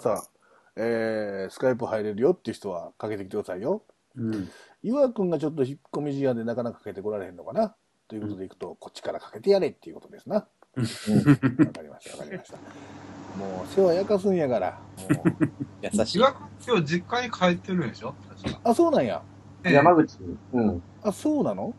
[0.00, 0.26] さ、
[0.76, 3.82] えー、スカイプ入れるよっていう人はかけてきてくださいよ。
[4.16, 4.48] うん。
[4.82, 7.74] 岩くんがちょっと引っ込み思案でなかなかかけてこられへんのかな？
[8.08, 10.36] ということでいくと、こっちからかけてやれっていうことですな。
[10.36, 12.56] わかりました、わかりました。
[13.36, 14.78] もう、世話焼かすんやから。
[15.10, 15.48] もう
[15.82, 16.18] 優しい。
[16.18, 18.14] 岩君今日実家に帰ってるんでしょ？
[18.42, 19.22] 確かあ、そうなんや。
[19.64, 21.74] ええ山口に、うん、あ、そうなの？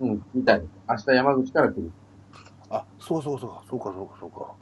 [0.00, 0.62] うん、みたい。
[0.88, 1.90] 明日山口から来る。
[2.70, 4.54] あ、そうそうそうか、そうか、そうか、そうか。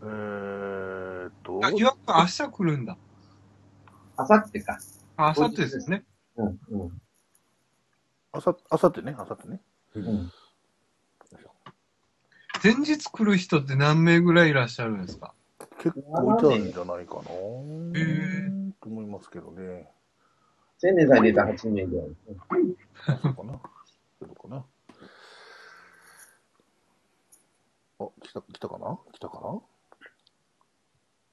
[0.00, 2.96] えーっと、あ岩君明日来るんだ。
[4.16, 4.78] あさってか。
[5.16, 6.04] あ、明後日ですよね。
[6.36, 7.02] うん、うん。
[8.32, 9.60] あさ、あさってね、あさってね。
[9.94, 10.32] うん。
[12.62, 15.34] 前日来る人って何名ぐらいいらっしゃるんですか？
[15.78, 17.22] 結構いたんじゃないかな
[17.98, 19.90] へと思いますけどね。
[20.78, 22.06] 千年さん入れた8名ぐらい。
[23.08, 23.60] あそうかな。
[24.20, 24.64] そうかな。
[27.98, 28.98] あ、来た、来たかな？
[29.12, 29.60] 来たかな？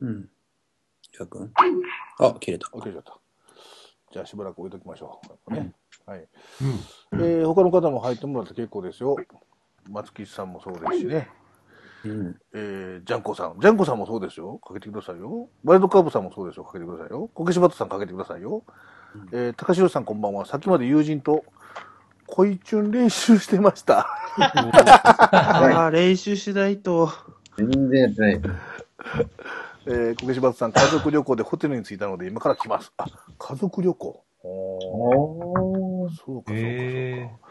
[0.02, 0.30] うん。
[1.14, 1.52] 岩くん
[2.20, 2.68] あ、切れた。
[2.74, 3.20] あ、切れちゃった。
[4.12, 5.54] じゃあしばらく置いときましょう。
[5.54, 5.74] ね。
[6.06, 6.28] はい。
[7.14, 7.22] うん。
[7.22, 9.16] えー、他の方も入ってもらって結構ですよ。
[9.90, 11.30] 松吉さんもそうですしね。
[12.06, 12.40] うん。
[12.54, 13.60] えー、ジャンコさん。
[13.60, 14.58] ジャンコさんもそうですよ。
[14.58, 15.50] かけてくださいよ。
[15.64, 16.64] ワイルドカーブさんもそうですよ。
[16.64, 17.30] かけてくださいよ。
[17.34, 18.64] コケシバットさんかけてくださいよ。
[19.32, 20.46] えー、高城さんこんばんは。
[20.46, 21.44] さっきまで友人と、
[22.28, 24.08] 恋チュン練習してました。
[24.38, 27.10] ああ、練習しないと。
[27.58, 28.42] 全然やってない。
[29.92, 32.94] えー、コケシバットさん、家族旅行でホテルに着いたので今から来ます。
[32.98, 33.08] あ、
[33.40, 34.24] 家族旅行？
[34.44, 36.12] おおー。
[36.12, 37.50] ーそうか、そうか、そうか。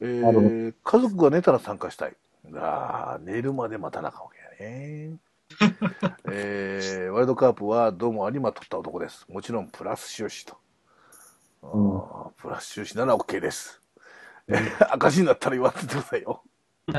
[0.00, 2.16] へえなるほー、家族が寝たら参加したい。
[2.54, 5.18] ああ、寝るまで待たなあかんわけやね。
[6.30, 9.26] えー、ワイルドカープはどうも有馬取った男です。
[9.28, 10.56] もちろんプラス収支と。
[11.64, 13.80] あープラス収支なら OK です。
[14.46, 16.44] えー 赤字になったら言わせてくださいよ。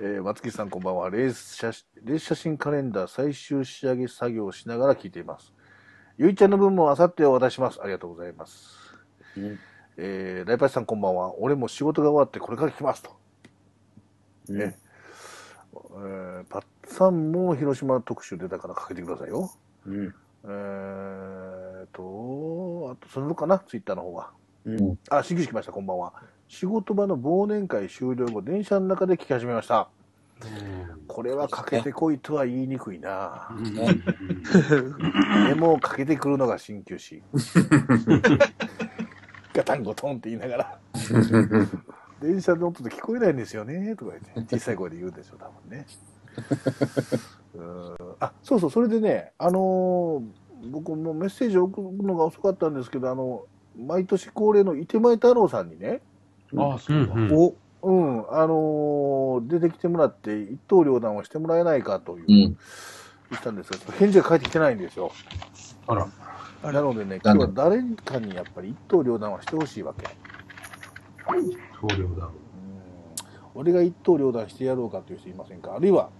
[0.00, 1.08] えー松木さんこんばんは。
[1.08, 1.70] レース写
[2.02, 5.54] レース写真カレンダー最終仕上げ作業をしながら聞いています。
[6.18, 7.80] ゆいちゃんの分もあさってお渡しします。
[7.80, 8.76] ありがとうございます。
[9.36, 9.58] うん
[9.98, 11.38] えー、ライパチさんこんばんは。
[11.38, 13.16] 俺も仕事が終わってこれから来ますと。
[14.48, 14.76] うんね
[15.72, 19.48] えー、パッさんも広島特集出たからかけてくださいよ。
[19.86, 20.14] うん。
[20.44, 23.60] えーと、あと、そのかな？
[23.60, 24.32] ツイッターの方は。
[24.64, 24.98] うん。
[25.08, 26.14] あ、新規来ました、こんばんは。
[26.48, 29.88] 仕事場の忘年会終了後、電車の中で聞き始めました。
[31.08, 33.48] これはかけてこいとは言いにくいな。
[35.48, 37.22] でもかけてくるのが鍼灸師。
[39.54, 40.78] ガタンゴトンって言いながら、
[42.20, 45.86] 電車の音で聞こえないんですよね、とか言って、小さい声で言うんですよ、多分ね。
[47.54, 50.22] うーんあ、そうそう、それでね、あのー
[50.70, 53.44] 僕もメッセージ送るのが遅かったんですけど、あの、
[53.78, 56.00] 毎年恒例の伊手前太郎さんにね、
[56.54, 57.12] あ、そうだ。
[57.34, 62.58] お、うん、あのー出てきてもらって、一刀両断をしてもらえないかという、うん。
[63.30, 65.12] 言ったんですが、返事が返ってきてないんですよ。
[65.86, 66.08] あら。
[66.72, 70.04] なのでね、今日は誰かにやっぱり一刀両断はしてほしいわけ。
[71.80, 72.26] 棟梁だ。
[72.26, 72.32] うん
[73.54, 75.76] 俺が一刀両断してやろうかという人いませんか？
[75.76, 76.10] あるいは、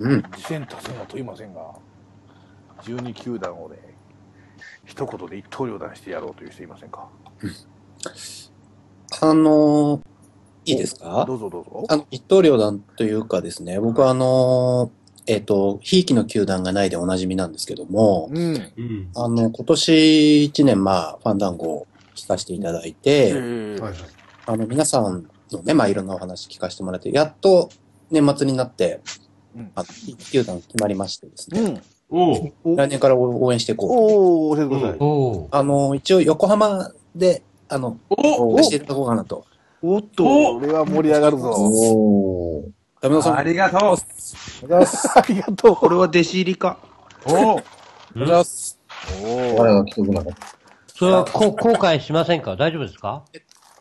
[0.00, 0.22] うん。
[0.34, 1.60] 次戦多戦は問いませんが、
[2.82, 3.76] 12球団をね、
[4.84, 7.08] 一言で一刀両断してやろうという人いませんか？
[9.20, 10.00] あのー
[10.64, 11.24] いいですか？
[11.26, 11.84] どうぞどうぞ。
[11.88, 18.54] あの、一刀両断というかですね、僕はあのーえっ、と、ひいきの球団がないでおなじみなんですけども、うん。
[18.76, 19.10] うん。
[19.14, 21.86] あの、今年一年、まあ、ファンダンゴを
[22.16, 24.00] 聞かせていただいて、えーはいはい。
[24.46, 27.70] あの、皆さんのね、まあ、いろんなお話聞かせてもらって、やっと
[28.10, 29.00] 年末になって、
[29.56, 31.82] うんあの、ひいき球団決まりましてですね、うん。
[32.10, 33.90] おうお来年から応援していこう。
[33.92, 34.98] おお教えてください。
[35.52, 37.42] あの、一応横浜で、
[37.74, 39.46] あの、お出していただこうかなと。
[39.82, 41.50] おっと、これは盛り上がるぞ。
[41.56, 42.70] おー。
[43.00, 43.98] ダメ野さん、ありがとうありがとう
[44.62, 45.08] ございます。
[45.18, 45.76] ありがとう。
[45.76, 46.78] これは弟子入りか。
[47.26, 48.78] おうありがとうございます。
[49.24, 50.46] お我が既得なかった。
[50.94, 52.56] それは後悔しませんか？
[52.56, 53.24] 大丈夫ですか？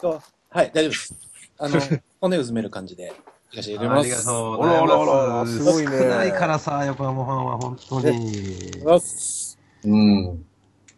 [0.01, 1.15] とはい、大丈夫です。
[1.59, 1.79] あの、
[2.21, 3.13] 骨を埋める感じで、
[3.51, 4.25] 行かせていただきあります。
[4.25, 4.93] がとうごあらざいます。
[4.93, 8.07] あらあらすごいね少ないからさ、横浜ファンは本当に。
[8.07, 9.59] ありがとうございます。
[9.83, 10.45] うん。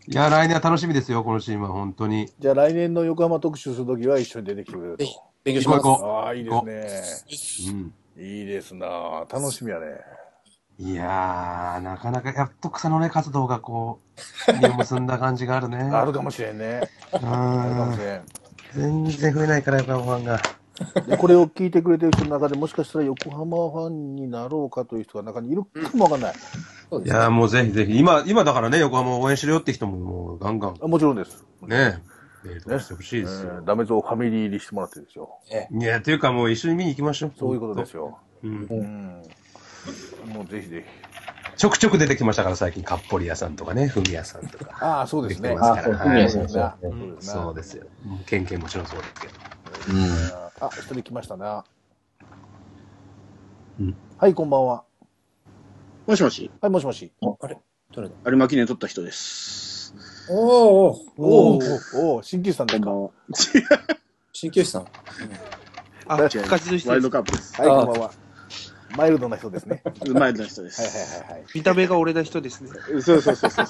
[0.05, 2.29] いや、来年は楽しみですよ、このチームは本当に。
[2.37, 5.05] じゃあ来年の横浜特集するときは一緒に出てきてくれると
[5.45, 5.87] 勉強します。
[5.87, 7.71] ああ、いいですね。
[8.17, 8.23] うん。
[8.25, 8.87] いいですな
[9.31, 9.85] 楽しみやね。
[10.77, 15.77] いやー、なかなか、やっと草の根活動がこう、実を結んだ感じがあるね。
[15.93, 16.81] あるかもしれんね。
[17.13, 18.21] うあるかもしん。
[18.75, 20.41] 全然増えないから、横浜ファンが。
[21.07, 26.33] でこれを聞いてくれてる人の中でもしかしたら横浜ファンになろうかという人が中にいるかもわかんない。
[26.33, 31.43] いやー、もうぜひぜひ、今、今だからね、横浜を応援しろよって人も、もうガンガン、あもちろんです。
[31.61, 32.01] ね、
[32.43, 33.61] メーしてほしいえですよ。
[33.61, 35.39] ーダメゾウファミリー入りしてもらってですよ。
[35.71, 37.33] いや、というかもう一緒に見に行きましょう。
[37.37, 38.19] そういうことですよ。
[38.43, 38.67] うん。
[38.69, 39.23] うん。
[40.33, 41.13] もうぜひぜひ。
[41.55, 44.77] ちょくちょく出てきましたから、最近、かっぽり屋さんとかね、ふみ屋さんとか。
[44.81, 45.49] ああ、そうですね。
[45.49, 46.91] できてますあ、そう、はいふみやさん、そうはですね。
[46.91, 47.85] そうですねそうですよ。
[48.25, 49.33] ケンケンもちろんそうですけど。
[49.89, 50.42] うん。
[50.65, 51.65] あ、一人来ましたな。
[53.81, 54.85] うんはい、こんばんは。
[56.07, 57.11] もしもし、はい、もしもし。
[57.21, 57.57] あれ？
[57.93, 58.15] 誰だ？
[58.27, 59.93] 有馬記念取った人です。
[60.29, 62.91] おーおーおおーおお鍼灸師さんですか？
[62.91, 63.11] はこんばんは。
[64.31, 64.87] 鍼灸師さん。
[66.07, 67.53] あ、違う復活の人ワイルドカップです。
[67.55, 68.11] い、こんばんは。
[68.95, 69.81] マイルドな人ですね。
[69.83, 71.19] はいマイルドな人ではいす。
[71.23, 71.43] はいはい。
[71.53, 72.69] 見た目が俺な人ですね。
[73.01, 73.65] そうそうそうそう。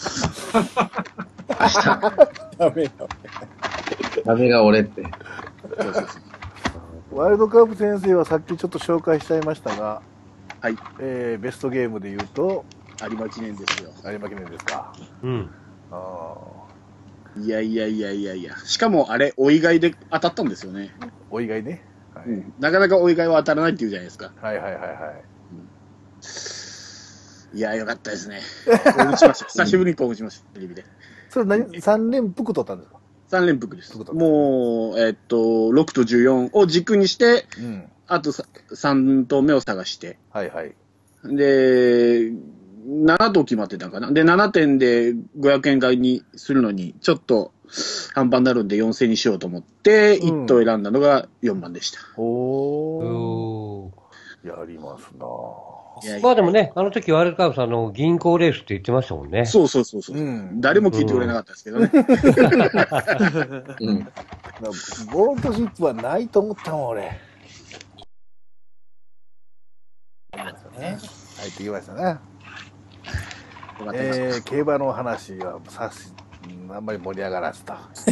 [2.59, 2.89] ダメよ。
[4.25, 5.03] ダメが俺って。
[7.13, 10.01] ワイルドカープ先生はさっきちょっと紹介しちゃいましたが、
[10.61, 10.75] はい。
[10.99, 12.65] えー、ベストゲームで言うと、
[13.01, 13.91] 有馬記念ですよ。
[14.05, 14.93] 有馬記念ですか？
[15.21, 15.49] うん。
[15.91, 16.35] あ
[17.37, 18.55] いやいやいやいやいや。
[18.57, 20.95] しかもあれ、お意外で当たったんですよね。
[20.99, 21.83] ーお意外ね。
[22.15, 22.53] はい、うん。
[22.59, 24.31] なかなかお意外は当たらないって言うじゃないですか。
[24.41, 24.87] はいはいはいは
[27.53, 27.57] い。
[27.57, 28.39] いや、よかったですね。
[28.97, 29.45] 興奮しました。
[29.63, 30.45] 久しぶりに興奮しました。
[30.55, 30.83] テレビで。
[31.29, 32.97] それ何、三連複取ったんですか？
[33.33, 37.89] 3連複ですもう、えっと、6と14を軸にして、うん。
[38.05, 40.75] あと3投目を探して、はいはい。
[41.25, 42.31] で、
[42.85, 44.11] 7と決まってたかな。
[44.11, 47.53] で、7点で500円買いにするのに、ちょっと
[48.13, 51.99] 半端になるんで4000にしようと思って、うん1等選んだのが4番でした。
[52.17, 53.05] おー。
[53.05, 53.93] お
[54.43, 55.72] やりますなぁ。
[56.03, 59.45] いやいやまあでもね、あの時ワールドカップさんの銀行レースって言ってましたもんね。
[59.45, 60.17] そうそうそうそう。
[60.17, 61.89] うん誰も聞いてくれなかったですけどね。
[61.93, 61.97] う
[63.93, 63.97] ん。
[63.99, 67.33] ールドシップはないと思ったもん、俺。
[70.79, 70.97] ね。
[71.39, 72.17] 入ってきましたね。
[73.93, 76.13] えー、競馬の話はさし、
[76.67, 77.73] うんあんまり盛り上がらずと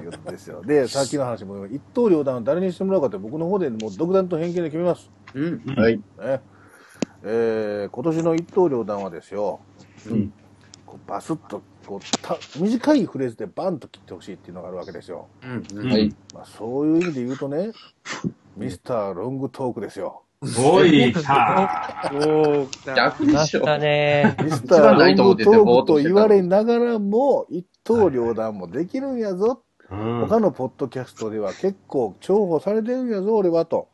[0.00, 0.62] いうことですよ。
[0.62, 5.10] で、さっきの話も、一刀両断を誰にしてもらうかって僕の方でもう独断と偏見で決めます。
[5.34, 5.74] うん。
[5.76, 5.96] はい。
[5.96, 6.02] ね。
[7.24, 9.60] えー、今年の一刀両断はですよ、
[10.08, 10.32] うん
[10.86, 15.28] こうバスッとこうた短いフレーズでバンと切ってほしいっていうのがあるわけですよ。
[15.42, 15.46] う
[15.76, 15.88] ん。
[15.90, 16.14] はい。
[16.32, 17.72] まあ、そういう意味で言うとね、
[18.56, 20.22] ミスターロングトークですよ。
[20.58, 22.10] おい、来た。
[22.14, 22.94] おー、来た。
[22.94, 23.78] 逆でしょ。
[23.78, 24.36] ね。
[24.42, 29.62] ミスターロングトークと言われながらも、一刀両断もできるんやぞ。
[29.90, 33.88] うん他のポッドキャストでは結構重宝されてるんやぞ、俺はと。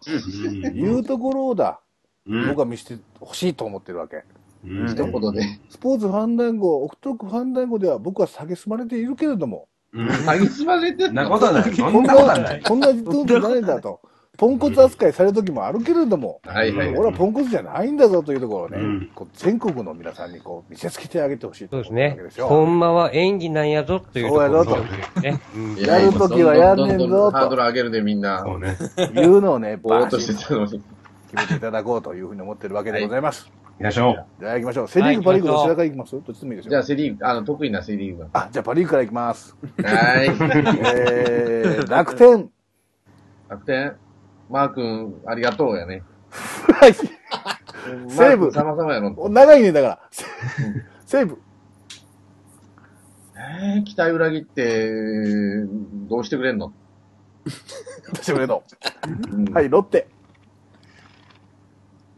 [0.74, 1.80] いうところをだ。
[2.26, 4.24] うん僕は見せてほしいと思ってるわけ。
[4.66, 5.42] うん一言で。
[5.68, 11.74] スポーツファンダンゴ、オフトークファンダンゴでは僕は蔑まれているけれども、うん詐欺しまれてそんなことはない。
[11.74, 12.62] そこんんなことはなない。
[12.62, 14.00] こんな人じゃないんだと。
[14.36, 16.88] ポンコツ扱いされる時もあるけれども、はいはい。
[16.90, 22.18] 俺はポンコツじゃないんだぞというところをね、うんこう全国の皆さんにこう見せつけてあげてほしいとそうですね。
[22.40, 25.20] ほんまは演技なんやぞというところそうやぞと。
[25.20, 25.40] ね。
[25.54, 28.40] うんやるときはやんねんぞとどどどハードル上げるでみんな。
[28.40, 28.76] そうね。
[29.14, 30.82] いうのをね、ぼーっとバシッとしてたのに。
[31.34, 33.50] 決めていただこうというふうに思ってるわけでございます。
[33.74, 34.26] 行きましょう。
[34.40, 34.88] じゃあ行きましょう。
[34.88, 36.86] セリーグ、パリーグ、はいどちらから行きますどっちでもいいですじゃあ、よ。
[36.86, 39.56] セリーグ、あの、得意なセリーグあ、じゃあパリーグから行きます。
[39.78, 39.90] が。
[39.90, 40.26] はい。
[40.26, 42.50] えー、楽天。
[43.48, 43.96] 楽天、
[44.50, 46.02] マー君、ありがとうやね。
[46.80, 46.94] はい。
[46.94, 49.28] 西武マー君様々やろ。
[49.28, 50.00] 長いね、だから。
[51.06, 51.38] 西武。
[53.36, 54.90] えー、期待裏切って、
[56.08, 56.72] どうしてくれんの、
[58.12, 58.62] 私おめでと
[59.32, 59.52] うんう。
[59.52, 60.08] はい、ロッテ。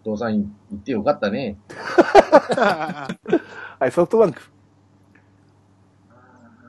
[0.03, 0.33] お父さん
[0.71, 1.59] 言ってよかったね。
[3.79, 4.41] はい、ソフトバンク。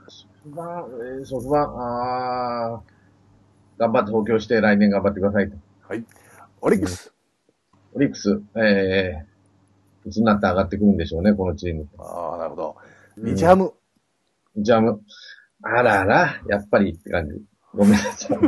[0.07, 0.85] ソフトバン、
[1.19, 2.96] えー、ソフトバン、あー、
[3.77, 5.57] 頑張って補強して来年頑張ってくださいと。
[5.87, 6.03] はい。
[6.61, 7.13] オリックス。
[7.93, 11.87] オリックス、えー、いつになって上がってくるんでしょうね、このチーム。
[11.97, 12.75] ああ、なるほど。
[13.17, 13.73] 日ハム。
[14.57, 15.01] ジャム。
[15.63, 17.41] あらあら、やっぱりって感じ。
[17.73, 18.37] ごめんなさい。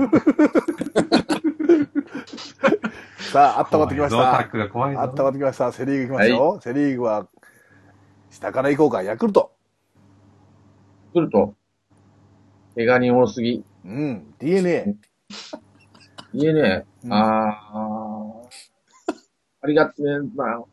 [3.32, 4.50] さあ、温まってきまし怖いぞタッた。
[4.50, 5.02] クが怖いぞ。
[5.02, 5.72] 温まってきました。
[5.72, 6.60] セリーグ行きますよ。
[6.64, 7.28] セリーグは、
[8.32, 9.04] 下から行こうか。
[9.04, 9.52] ヤクルト。
[11.14, 11.56] 来ると、
[12.76, 13.64] 怪我人多すぎ。
[13.86, 14.34] うん。
[14.40, 14.96] DNA。
[16.34, 16.86] 言えねえ。
[17.06, 18.50] うんあー。
[19.62, 20.20] ありがとね。
[20.36, 20.64] まあ、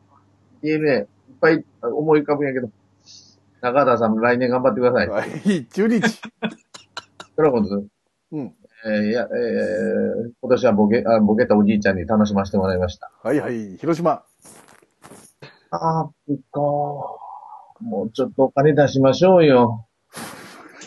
[0.63, 0.95] 言えねえ。
[0.95, 1.07] いっ
[1.41, 2.71] ぱい思い浮かぶんやけど。
[3.61, 5.09] 中田さんも来年頑張ってください。
[5.09, 5.67] はい。
[5.67, 6.01] 中日。
[7.37, 7.87] ドラゴンズ。
[8.33, 8.55] うん。
[8.87, 13.11] えーいや、えー、今年はボケ、あボケたおじいちゃんに楽しませてもらいました。
[13.23, 13.77] はいはい。
[13.79, 14.23] 広島。
[15.71, 17.85] あー、ピコー。
[17.85, 19.87] もうちょっとお金出しましょうよ。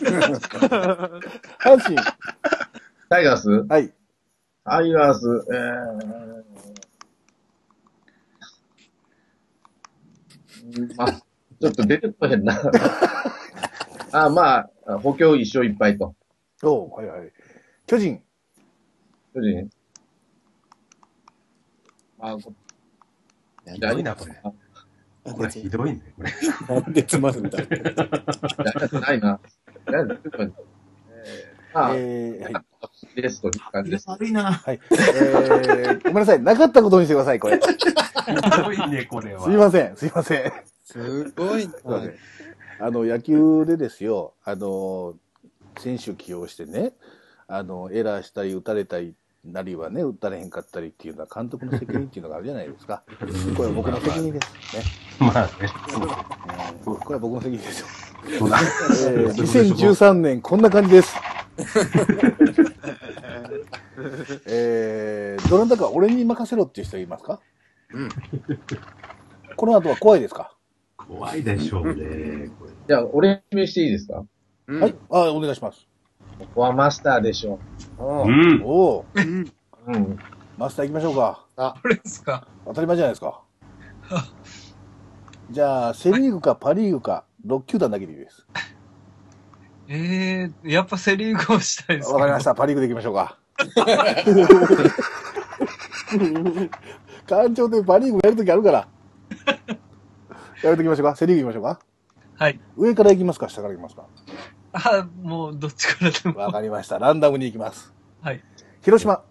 [1.60, 1.96] 阪神。
[3.10, 3.50] タイガース？
[3.50, 3.92] はい。
[4.64, 11.12] タイガース、えー、うんまあ、
[11.60, 12.54] ちょっと出てこへんな。
[14.12, 16.14] あまあ、補強一勝いっぱいと。
[16.62, 17.32] おうはいはい。
[17.88, 18.22] 巨人。
[19.34, 19.68] 巨人。
[22.16, 22.54] まあ、こ
[23.74, 24.40] ひどいな、これ。
[25.32, 26.30] これひどいね、これ。
[26.80, 27.58] なんでつまるんだ。
[29.00, 29.40] ないな。
[29.86, 30.52] なんでちょっとえ
[31.74, 32.60] あ、えー、は
[33.16, 33.22] い。
[33.22, 34.08] レストに感じです。
[34.08, 34.52] 悪いな。
[34.52, 34.80] はい。
[34.90, 36.42] えー、ごめんなさい。
[36.42, 37.60] なかったことにしてください、これ。
[37.60, 39.50] すひどいね、これは。
[39.50, 40.52] いません、すいません。
[40.84, 41.72] すごいね
[42.80, 45.14] あの、野球でですよ、あの、
[45.78, 46.92] 選手起用してね、
[47.46, 53.02] あの、エラーしたり、打たれたり、なりはね、打たれへんかったりっていうのは監督の責任っていうのがあるじゃないですか。
[53.56, 54.82] これは僕の責任ですね。
[55.18, 55.50] まあね、
[56.84, 57.86] これは僕の責任ですよ。
[58.26, 61.14] えー2013年こんな感じです。
[64.46, 67.40] えー、どなたか俺に任せろっていう人いますか？
[67.92, 68.08] うん。
[69.56, 70.54] この後は怖いですか、
[70.96, 72.70] 怖いでしょうね、これ。
[72.88, 74.24] じゃあ、俺指名していいですか？
[74.68, 74.94] うんはい。
[75.10, 75.86] あ、お願いします。
[76.38, 77.58] ここはマスターでしょ
[77.98, 78.62] うん。
[78.64, 79.42] おおうん。
[79.42, 79.46] う。
[79.88, 80.18] うん。
[80.56, 81.46] マスター行きましょうか。
[81.82, 82.46] これですか？
[82.66, 83.42] 当たり前じゃないですか。
[85.50, 88.46] じゃあ、セリーグかパリーグか、6球団だけでいいです。
[89.92, 92.54] ええやっぱセリーグをしたいですわかりました。
[92.54, 93.36] パリーグで行きましょうか。
[97.26, 98.86] 館長でパリーグやるときあるから。
[100.62, 101.16] やるときましょうか。
[101.16, 101.80] セリーグ行きましょうか。
[102.36, 102.60] はい。
[102.76, 104.04] 上から行きますか下から行きますか？
[104.72, 106.38] あ、もうどっちからでも。
[106.38, 107.00] わかりました。
[107.00, 107.92] ランダムに行きます。
[108.22, 108.44] はい。
[108.82, 109.24] 広島。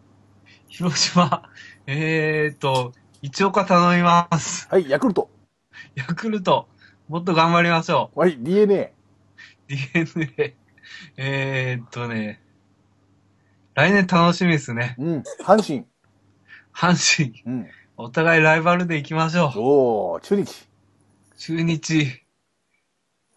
[0.67, 1.49] 広島。
[1.87, 4.67] えーと、一岡頼みます。
[4.69, 4.89] はい。
[4.89, 5.29] ヤクルト。
[5.95, 6.67] ヤクルト。
[7.07, 8.37] もっと頑張りましょはい。
[8.37, 8.99] DNA。
[9.69, 9.73] う。
[9.93, 10.55] DNA。
[11.17, 12.41] えーっとね。
[13.75, 14.95] 来年楽しみですね。
[14.97, 15.23] うん。
[15.43, 15.85] 阪神。
[16.73, 17.43] 阪神。
[17.45, 17.67] うん。
[17.97, 19.59] お互いライバルで行きましょう。
[19.59, 20.67] おー、中日。
[21.38, 22.23] 中日。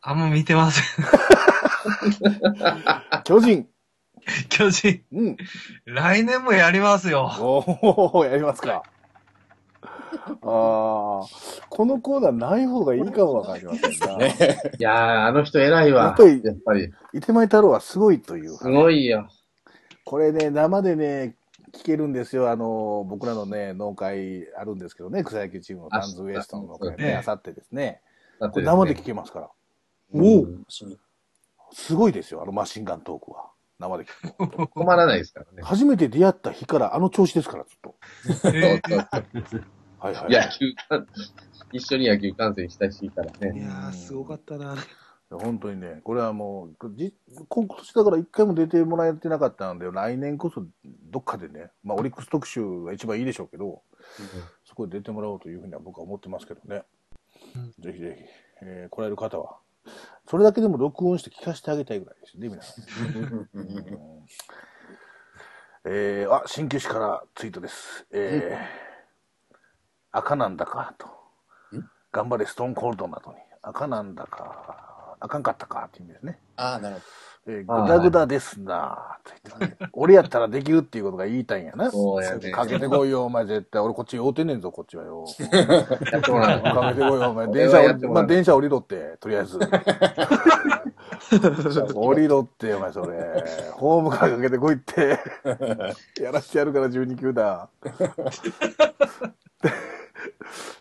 [0.00, 0.84] あんま見てません。
[3.24, 3.68] 巨人。
[4.48, 5.02] 巨人。
[5.12, 5.36] うん。
[5.84, 7.30] 来年もやりますよ。
[7.40, 8.82] おー、やりますか。
[10.42, 14.16] あー、このコーナーない方がいいかもわかりませんな。
[14.18, 14.34] ね。
[14.78, 16.04] いやー、あの人偉いわ。
[16.04, 16.92] やっぱりやっぱり。
[17.12, 18.50] 伊手前太郎はすごいという。
[18.56, 19.28] すごいよ。
[20.04, 21.36] これね、生でね、
[21.72, 22.50] 聞けるんですよ。
[22.50, 28.02] あの、僕らのね、農会あるんですけどね、草野球チームのタンズウエストの農会あね、あさってですね。
[28.38, 29.50] これ生で聞けますから。
[30.14, 30.46] おお。
[31.72, 33.50] すごいですよ、あのマシンガントークは。
[33.78, 34.66] 生で聞くと。
[34.68, 35.62] 困らないですからね。
[35.62, 37.96] 初めて出会った日からあの調子ですから、ずっと。
[40.02, 40.32] はいはい。
[40.32, 41.06] 野球観、
[41.72, 43.62] 一緒に野球観戦したしからいね。
[43.62, 44.74] やー、すごかったな。
[45.30, 47.14] 本当にね、これはもう、じ
[47.48, 50.64] 今年だから一回も出てもらえてなかったんで、来年こそ
[51.10, 53.82] どっかでね、まあオリックス特集が一番いいでしょうけど、
[54.64, 56.82] そこで出てもらおうというふうには僕は思ってますけどね。
[57.78, 58.24] ぜひぜひ、
[58.62, 59.56] えー来られる方は、
[60.28, 63.48] それだけでも録音して聞かせてあげたいぐらいですね、皆さん。
[63.54, 64.26] うん
[65.84, 68.06] えー、あ、新旧市からツイートです。
[68.12, 68.91] えー、
[70.12, 71.08] 赤なんだかと。
[72.12, 73.38] 頑張れ、ストーンコールドなどに。
[73.62, 76.38] 赤なんだか、あかんかったかって意味ですね。
[76.56, 77.00] ああ、なるほ
[77.44, 79.88] えー、ぐだぐだですなぁ、と言ってね。
[79.94, 81.90] 俺やったらできるっていうことが言いたいんやな。
[81.90, 82.50] そうやね。
[82.52, 83.80] かけてこいよ、お前絶対。
[83.80, 85.24] 俺こっち酔うてんねんぞ、こっちはよ。
[86.12, 86.62] やってもらう。
[86.62, 87.46] かけてこいよ、お前。
[87.46, 89.58] 俺電車まあ、電車降りろって、とりあえず。
[91.94, 93.44] 降りろって、お前、それ。
[93.72, 95.18] ホームからかけてこいって。
[96.22, 97.68] やらしてやるから、12球団。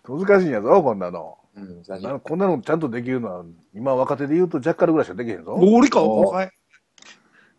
[0.08, 1.38] 難しいんやぞ、こんなの。
[1.56, 1.62] ど。
[1.62, 5.54] うん、難しいなこんなのちゃんとできるのは、今若手で言うとジャッカルぐらいしかできへんぞ。
[5.56, 6.52] 俺かおはい。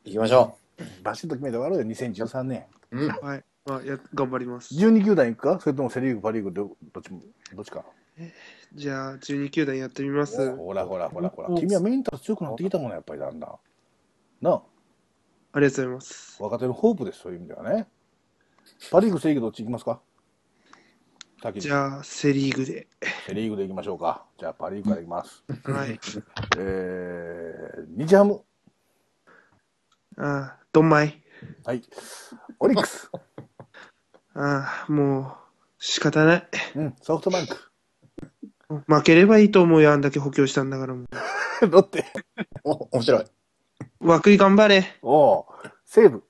[0.04, 0.56] 行きましょ
[1.02, 2.64] バシッと決めて終わろうよ、2013年。
[2.90, 2.98] う。
[2.98, 3.08] うん。
[3.08, 3.44] はい。
[3.64, 4.74] まあ、や、頑張ります。
[4.74, 5.60] 12球団行くか？
[5.60, 7.20] それともセリーグ、パリーグ、どどっちも、
[7.54, 7.84] どっちか。
[8.74, 10.56] じゃあ、12球団やってみます。
[10.56, 11.48] ほらほらほらほら。
[11.60, 13.50] 君はメンタル強くなってきたもんね、やっぱりだんだん。
[14.40, 14.62] なあ、
[15.52, 16.42] ありがとうございます。
[16.42, 17.86] 若手のホープです、そういう意味ではね。
[18.90, 20.00] パリーグ、セリーグどっち行きますか？
[21.42, 22.86] 先にじゃあ、セリーグで。
[23.26, 24.24] セリーグで行きましょうか。
[24.38, 25.42] じゃあ、パリーグから行きます。
[25.64, 25.98] はい。
[26.56, 28.42] えー、日ハム。
[30.18, 31.20] ああ、どんまい。
[31.64, 31.82] はい。
[32.60, 33.10] オリックス。
[34.34, 35.26] ああ、もう、
[35.78, 36.48] 仕方ない。
[36.76, 37.56] うん、ソフトバンク。
[38.86, 41.06] 負ければいいと思うよ、あんだけ補強したんだからも
[41.68, 42.04] ロッテ。
[42.62, 43.22] お、面白い。
[43.22, 43.28] う。
[44.00, 44.84] 涌井頑張れ。
[45.02, 45.44] おう
[45.84, 46.22] 西武。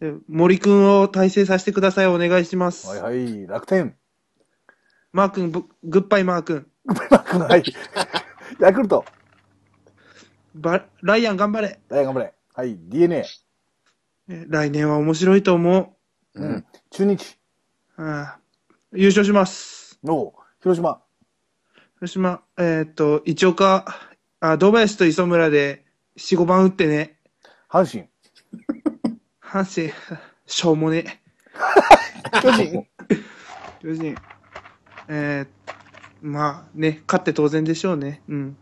[0.00, 2.06] え森くんを体制させてください。
[2.08, 2.88] お願いします。
[2.88, 3.46] はいはい。
[3.46, 3.96] 楽天。
[5.16, 6.66] マー君、ぶグッバイマー君。
[6.84, 7.64] はい。
[8.60, 9.02] ヤクルト。
[10.54, 11.80] バライアン頑張れ。
[11.88, 12.34] はい、頑張れ。
[12.52, 12.76] はい。
[12.78, 13.24] DNA。
[14.28, 15.96] え来年は面白いと思
[16.34, 16.38] う。
[16.38, 16.66] うん。
[16.90, 17.38] 中日。
[17.96, 18.38] ああ
[18.92, 19.98] 優勝します。
[20.06, 21.00] おう広島。
[21.94, 23.86] 広島、えーっと、一岡、
[24.40, 25.86] あ、堂林と磯村で
[26.18, 27.16] 4、5番打ってね。
[27.70, 28.10] 阪神。
[29.40, 29.94] 阪神、
[30.44, 31.22] しょうもね。
[32.42, 32.86] 巨人。
[33.80, 34.14] 巨人、
[35.08, 35.72] えー、
[36.22, 38.22] まあね、勝って当然でしょうね。
[38.28, 38.56] うん。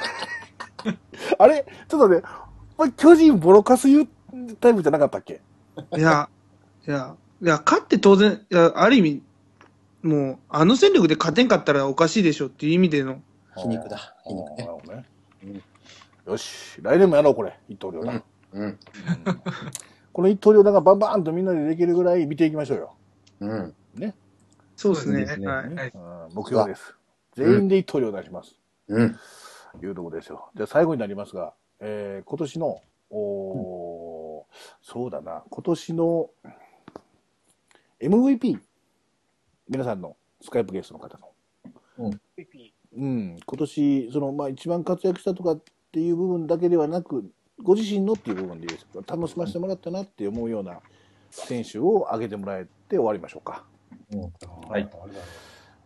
[1.38, 2.22] あれちょっとね、
[2.96, 4.08] 巨人ボロカス言う
[4.60, 5.40] タイプじゃなかったっけ？
[5.96, 6.28] いや、
[6.86, 9.22] いや、いや、勝って当然、いや、ある意味、
[10.02, 13.20] もう、あの戦力で勝てんかったらおかしいでしょっていう意味での、
[13.56, 14.14] 皮肉だ。
[14.24, 14.72] 皮肉なねる。
[14.72, 15.04] ほどね。
[16.26, 17.58] よし、来年もやろう、これ。
[17.68, 18.22] 一刀両断。
[18.52, 18.78] うん。
[20.12, 22.94] この一刀両断がバンバンとみんなでできるぐらい見ていきましょうよ。
[23.40, 23.74] うん。
[24.80, 25.26] そうですね。
[25.26, 25.66] すねはい。
[25.66, 26.94] うん目標です。
[27.36, 28.56] 全員で一刀両断します。
[28.88, 29.18] うん。
[29.82, 30.50] いうところですよ。
[30.56, 34.44] じゃあ最後になりますが、えー、今年の、おー
[34.80, 36.30] そうだな、今年の
[38.00, 38.58] MVP、
[39.68, 41.28] 皆さんのスカイプゲストの方の。
[42.96, 47.30] うん、今年、その、まあ、一番活躍したとかっていう部分だけではなく、
[47.62, 50.80] ご自身のっていう部分でいいですけど楽しませてもらったなって思うような
[51.30, 53.66] 選手を挙げてもらえて終わりましょうか。
[54.68, 54.88] はい。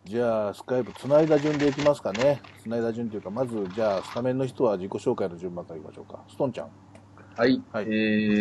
[0.05, 2.41] じゃあ、スカイプつないだ順でいきますかね。
[2.61, 6.23] つないだ順というか、まず、じゃあ、スタメンの人は自己紹介の順番からいきましょうか。
[6.29, 6.69] ストンちゃん。
[7.37, 7.61] はい。
[7.71, 7.87] はいえ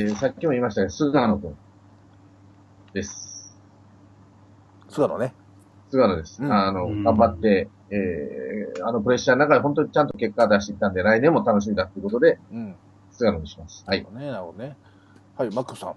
[0.06, 1.56] ー、さっきも言いましたが、菅野くん
[2.92, 3.52] です。
[4.88, 5.34] 菅野ね。
[5.90, 6.42] 菅野です。
[6.42, 12.76] うんあの、うん頑張って、えー、あのプレッシャーの中で本当にちゃんと結果出してきたんで、来年も楽しみだということで、うん。
[13.10, 13.84] 菅野にします。
[13.86, 14.06] はい。
[14.14, 14.76] ね、なるほどね。
[15.36, 15.94] はい、マックさん。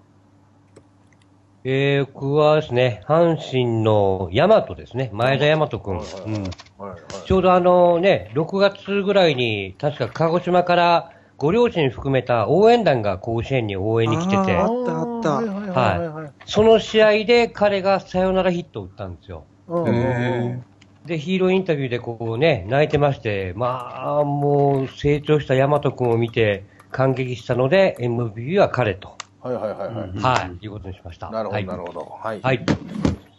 [1.70, 5.98] えー、僕はですね、阪神の大和ですね、前田大和くん。
[5.98, 6.42] はいはいうん
[6.78, 7.00] はい、はい。
[7.26, 16.32] ちょうどあのね、6月ぐらいに、確か鹿児島からご両親含めた応援団が甲子園に応援に来ててあ、ったあったはいはいはいはいはい。
[16.46, 19.44] その試合で彼がサヨナラヒットを打ったんですよ。
[19.66, 20.62] うんうんうんへ
[21.04, 30.08] で、ヒーローインタビューでこうね、泣いてまして、まあ、もう成長した大和くんを見て感激したので、MVP は彼と、はいはいはいはい。
[30.10, 31.30] うんはい、いうことにしました。
[31.30, 32.18] なるほど、はいなるほど。
[32.20, 32.40] はい。
[32.40, 32.66] はい。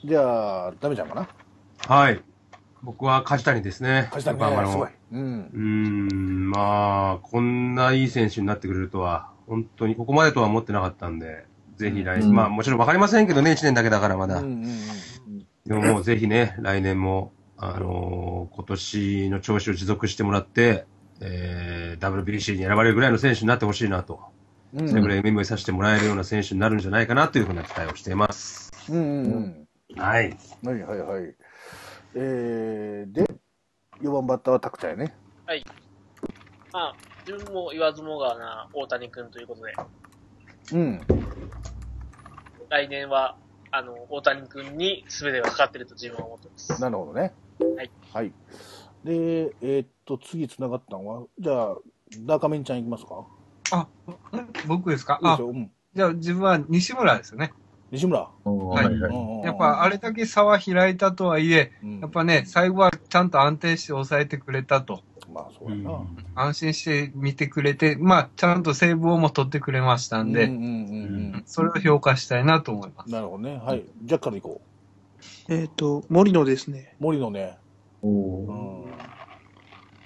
[0.06, 1.28] じゃあ、ダメちゃんかな？
[1.88, 2.22] はい。
[2.82, 4.08] 僕は梶谷ですね。
[4.12, 4.90] 梶谷ね、すごい。
[5.12, 5.58] うんう。
[5.58, 14.40] ーん、まあ、こんないい選手になってくれるとは、本当にここまでとは思ってなかったんで、ぜひ来年、うんまあもちろんわかりませんけどね、1年だけだからまだ。
[14.40, 14.70] うんうんうん
[15.66, 20.86] でももうぜひね、来年も、あのー今年の調子を持続してもらって、
[21.22, 24.20] えー、WBC に選ばれるぐらいの選手になってほしいなと。
[24.74, 28.72] うんそれぐらい MMA させてもらえるような選手になるんじゃないかなというふうな期待をしています。
[28.90, 30.38] うんうんはい。
[30.64, 30.70] うん。
[30.70, 31.36] はいはいはい。
[32.16, 33.26] えー、で、
[34.02, 35.16] 4番バッターはタクちゃんやね。
[36.72, 36.96] まあ、
[37.28, 39.74] 自分も言わずもがな大谷君ということで、
[40.74, 41.02] うん。
[42.70, 43.38] 来年は、
[43.72, 46.80] あの、大谷君に全てがかかってると自分は思ってます。
[46.82, 47.34] なるほどね。
[47.76, 47.92] はい。
[48.14, 48.32] はい。
[49.04, 49.14] で、
[49.62, 51.78] えーっと、次繋がったのは、じゃあ、
[52.20, 53.26] ダーカメンちゃんいきますか？
[53.72, 53.88] あ、
[54.68, 55.20] 僕ですか？
[55.24, 55.38] あ。
[55.42, 55.72] うん。
[55.96, 57.54] じゃあ自分は西村ですよね。
[57.92, 58.30] 西村？
[58.44, 58.84] は
[59.42, 65.02] いやっぱあれだけ差は開いたとはいえ、うんやっぱね、最後はちゃんと安定して抑えてくれたと。
[65.34, 66.02] まあ、そうやな。
[66.36, 71.44] 安心して見てくれて、まあ、ちゃんとセーブをも取ってくれましたんで、うんうんうんうん。
[71.46, 73.12] それを評価したいなと思います。
[73.12, 73.62] なるほどね。
[73.64, 73.84] はい。
[74.04, 74.62] ジャッカル行こ
[75.50, 76.96] えっ、と、森野ですね。
[77.00, 77.04] う。
[77.04, 77.58] 森のね。
[78.02, 78.92] おうーん。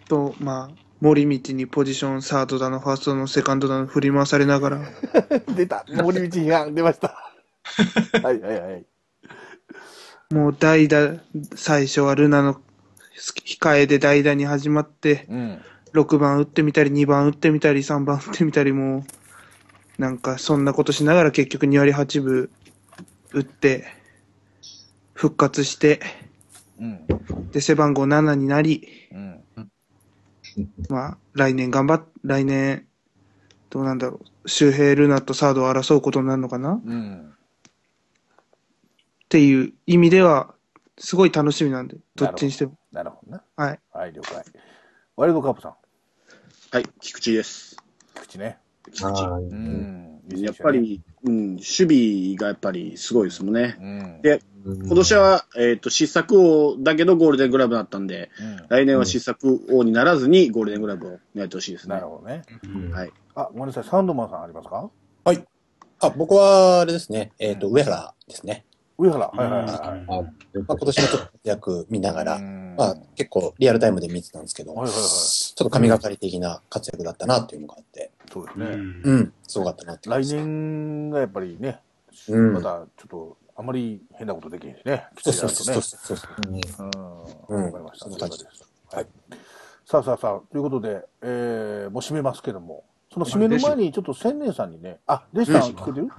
[0.09, 4.79] と、まあ、森道にポジション、サードだの、ファーストだの、セカンドだの、振り回されながら、
[5.53, 5.83] 出た。
[5.89, 7.33] 森道批判出ました。
[8.23, 8.85] はいはいはい。
[10.31, 11.19] もう代打、
[11.55, 12.61] 最初はルナの
[13.17, 15.61] 控えで代打に始まって、うん。
[15.91, 18.99] 6番打ってみたり、2番打ってみたり、3番打ってみたり、も
[19.99, 22.49] う、なんかそんなことしながら結局2割8分
[23.33, 23.87] 打って、
[25.13, 25.99] 復活して、
[26.79, 27.05] うん。
[27.51, 29.42] で、背番号7になり、うん。
[30.89, 32.87] まあ、来年頑張っ、来年、
[33.69, 36.73] どうなんだろう、周平ルナとサードを争うことになるのかな？
[36.73, 37.33] っうん。
[39.29, 40.53] ていう意味では、
[40.97, 42.77] すごい楽しみなんで、どっちにしても。
[42.91, 43.43] なるほどな。
[43.55, 43.79] はい。
[43.91, 44.43] はい、了解。
[45.15, 45.75] ワイルドカップさん。
[46.71, 47.77] はい、菊池です。
[48.13, 48.59] 口ね。
[48.91, 49.21] 菊池。
[49.23, 50.21] はいうん。
[50.37, 50.71] やっぱ。
[50.71, 53.77] り、うん、守備がやっぱりすごいですもんね。
[53.79, 54.21] うん。
[54.21, 62.07] で今年は、えっ、と、失策王だけどゴールデングラブだったんで、うん来年は失策王にならずにゴールデングラブを狙ってほしいですねなる。
[62.07, 62.43] ほどね。
[62.91, 63.11] はい。
[63.35, 63.83] あ、ごめんなさい。
[63.83, 64.89] サンドマンさんありますか？
[65.99, 68.65] あ、僕は、あれですね、えっ、と、上原ですね。
[68.97, 69.27] 上原。
[69.27, 69.73] はいはいはいはい。
[69.73, 70.23] あまあ、
[70.67, 78.65] 今年のちょっと活躍見ながら、うんまあ、結構リアルタイムで見てたんですけど、はいはいはいちょっと神がかり的な活躍だったなっていうのがあって、そうですね。
[78.65, 81.79] うんうん、すごかったなって来年がやっぱりね、
[82.27, 85.05] うんまたちょっと、あまり変なことできへんしね。
[85.21, 86.29] そうそうそうそうそう。
[86.47, 87.55] うん。
[87.55, 88.05] うんわかりました。
[88.05, 88.69] そんな感じ了解です。
[88.95, 89.07] はい。
[89.85, 96.09] さあさあさあ、ということで、えー、もう締めますけども、その締めの前にちょっと千年さんにね、あ、レスさん聞こえてる？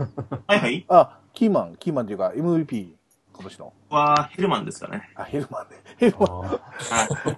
[0.46, 0.84] はいはい。
[0.88, 2.94] あ、キーマン、キーマンっていうか MVP。
[3.34, 3.72] 今年の。
[3.90, 5.10] はヘルマンですかね。
[5.16, 5.76] あ、ヘルマンね。
[5.98, 6.28] ヘルマン。
[6.42, 6.60] は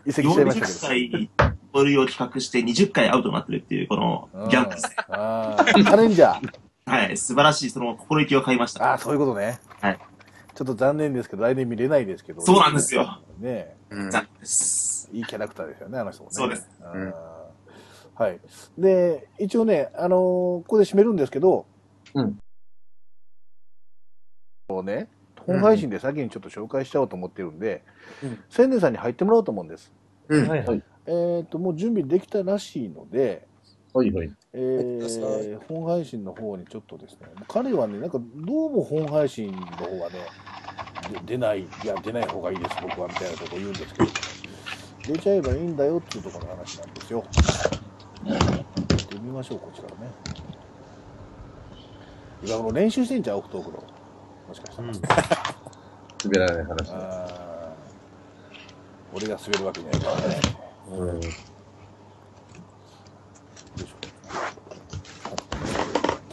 [0.05, 0.11] い。
[0.11, 1.19] 移籍しちゃいましたけど。
[1.19, 4.97] 40回、ボルを企画して20回アウトになってるっていう、このギャンブルですね。
[5.09, 6.53] あーチャレンジャー。
[6.85, 7.17] はい。
[7.17, 8.91] 素晴らしい、その心意気を買いました。
[8.91, 9.59] ああ、そういうことね。
[9.81, 9.99] はい。
[10.55, 12.43] ちょっと残念ですけど、来年見れないですけど。
[12.43, 13.23] そうなんですよ。
[13.39, 15.09] ねうん残念です。
[15.15, 16.35] いいキャラクターですよね、あの人もね。
[16.35, 16.69] そうです。
[16.83, 18.41] あーはい。
[18.77, 21.65] で、一応ね、あのーここで締めるんですけど、
[22.13, 22.39] うん。
[24.69, 25.09] こうね、
[25.47, 27.85] 本配信で先にちょっと紹介しちゃおうと思ってるんで、
[28.23, 29.93] うん千年さんに入ってもらおうと思うんです。
[30.29, 30.49] うん。
[30.49, 30.83] はいはい。
[31.07, 33.47] えっ、と、もう準備できたらしいので、
[33.95, 34.31] はいはい。
[34.53, 40.19] えー、本配信の方にちょっとですね、彼はね、なんかどうも本配信の方はね、
[41.11, 44.09] で出ない、いや、出ない方がいいです、僕はみたいなことを言うんですけど、
[45.15, 47.25] 出ちゃえばいいんだよっていうところの話なんですよ。
[48.27, 49.95] やってみましょう、こちらね。
[52.45, 53.96] 今頃練習してんじゃん、オフトークの。
[54.49, 54.89] もしかしたら。
[56.25, 56.93] 滑らない話。
[59.13, 60.41] 俺が滑るわけにはいかない。
[60.93, 61.21] うん。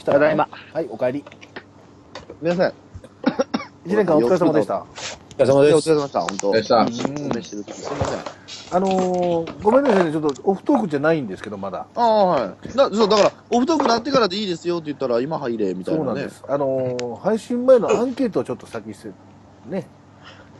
[0.04, 0.50] ただいま。
[0.74, 1.26] はい、お帰り。
[2.42, 2.74] 皆さん、
[3.86, 4.86] 一年間お疲れ様でした。
[5.34, 5.90] お疲れ様おです。
[5.90, 6.52] 疲れ様でした、本当。
[6.52, 6.90] でしたうん
[7.42, 8.20] してる時すみません。
[8.72, 11.88] あのー、ごめんなさいね、ちょっとオフトークじゃないんですけど、まだ。
[11.96, 12.78] ああ、はい。
[12.78, 16.30] だそう、だから、オフトークなってからでいいですよって言ったら、今入れ、みたいなねそうなんで。
[16.30, 16.44] す。
[16.48, 19.10] あのー、配信前のアンケートをちょっと先にせ、
[19.68, 19.88] ね、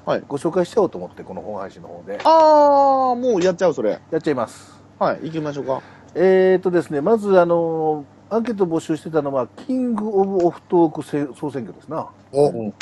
[0.06, 2.20] はいご紹介しちゃおうと思って、この本配信の方で。
[2.24, 4.00] ああ、もうやっちゃう、それ。
[4.10, 4.74] やっちゃいます。
[4.98, 5.82] はい、行きましょうか。
[6.16, 12.10] えーとですね、まず、あのー、アンケートを募集してたのは、キングオブオフトークせ総選挙ですな。
[12.34, 12.74] お、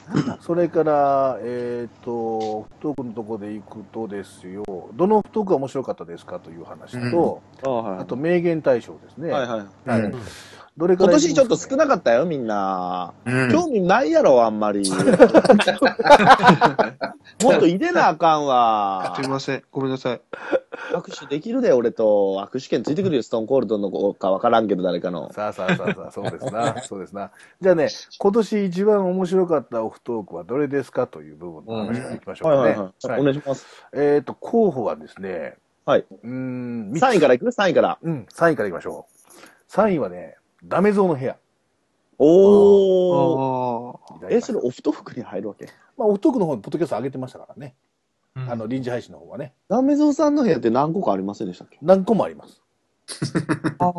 [0.42, 8.00] それから、えっ、と、オフトークのところでいくとですよ、どのオフトークが面白かったですかという話と、ああ、はい。
[8.00, 9.30] あと名言大賞ですね。
[9.30, 9.90] はいはい。
[9.90, 10.14] はいうん
[10.82, 13.14] どれから今年ちょっと少なかったよ、みんな。
[13.24, 13.52] うん。
[13.52, 14.82] 興味ないやろ、あんまり。
[14.90, 14.96] も
[17.56, 19.22] っと入れなあかんわす。
[19.22, 19.64] みません。
[19.72, 20.22] ごめんなさい。
[20.92, 22.04] 握手できるで、俺と。
[22.52, 25.32] 握手券ついてくるよ、ストーンコールドの子かわからんけど、誰かの。
[25.34, 27.30] さあさあさあさあ、そうですな、 そうですな。
[27.62, 32.90] じゃあね、今年一番面白かったオフトークはどれですかという部分の話からいきましょうはいかね。
[33.20, 33.68] お願いします。
[33.94, 36.06] えっ、と、候補はですね、はい。
[36.24, 38.00] うーん、3位からいく ?3 位から。
[38.02, 39.22] うん、3位からいきましょう。
[39.72, 41.38] 3位はね、ダメゾウの部屋。
[42.20, 44.26] おー。
[44.26, 45.66] あえ、それオフトークに入るわけ？
[45.98, 47.76] まあ、オフトークの方にポッドキャスト上げてましたからね。
[48.36, 49.54] うんあの、臨時配信の方はね。
[49.68, 51.78] ダメゾウさんの部屋って何個かありませんでしたっけ？
[51.82, 52.62] 何個もあります。
[53.80, 53.88] あ。
[53.88, 53.94] あ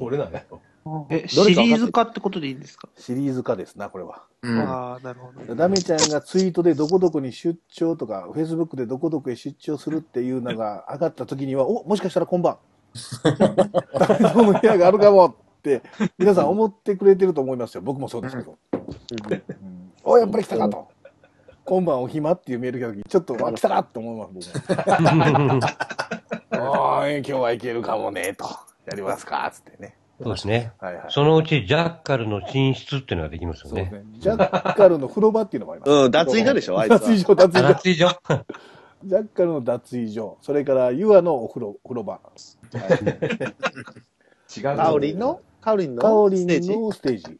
[0.00, 0.60] 俺なんだよ。
[0.84, 1.04] あ。
[1.08, 4.24] え、シリーズ化ってことでいいんですか、シリーズ化ですな、これは。
[4.42, 4.58] うん。
[4.58, 5.54] ああ、なるほど。
[5.54, 12.58] ダメちゃんがツイートでどこどこに出張とか、フェイスブックでどこどこへ出張するっていうのが上がった時には、お、もしかしたら今晩、
[13.98, 15.36] ダメゾウの部屋があるかも
[15.70, 15.82] って、
[16.18, 17.82] 皆さん思ってくれてると思いますよ。
[17.82, 18.58] 僕もそうですけど。
[18.72, 20.88] うんお、やっぱり来たかと。
[21.64, 24.68] 今晩お暇っていうメールが来た時、ちょっと、あ、来たかって思います、僕
[25.38, 25.60] も。
[26.50, 28.46] おーい、今日はいけるかもね、と。
[28.86, 29.96] やりますか、つってね。
[30.20, 30.72] そうですね。
[30.80, 31.04] はいはい。
[31.08, 33.90] そのうちジャッカルの寝室っていうのができますよね。
[33.92, 34.02] ね。
[34.18, 35.90] ジャッカルの風呂場っていうのもあります。
[35.90, 36.98] うん、脱衣所でしょ、あいつは。
[36.98, 37.74] 脱衣所、脱衣所。
[37.74, 38.44] 脱衣所
[39.04, 42.20] ジャッカルの脱衣所、それからユアのお風呂、風呂場。
[44.56, 44.62] 違う。
[44.76, 45.40] カオリンの？
[45.62, 47.38] カオリンのカオリンステージのステージ。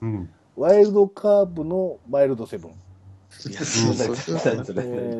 [0.00, 0.30] うん。
[0.56, 2.70] ワイルドカープのマイルドセブン。
[2.70, 2.74] い
[3.52, 3.60] や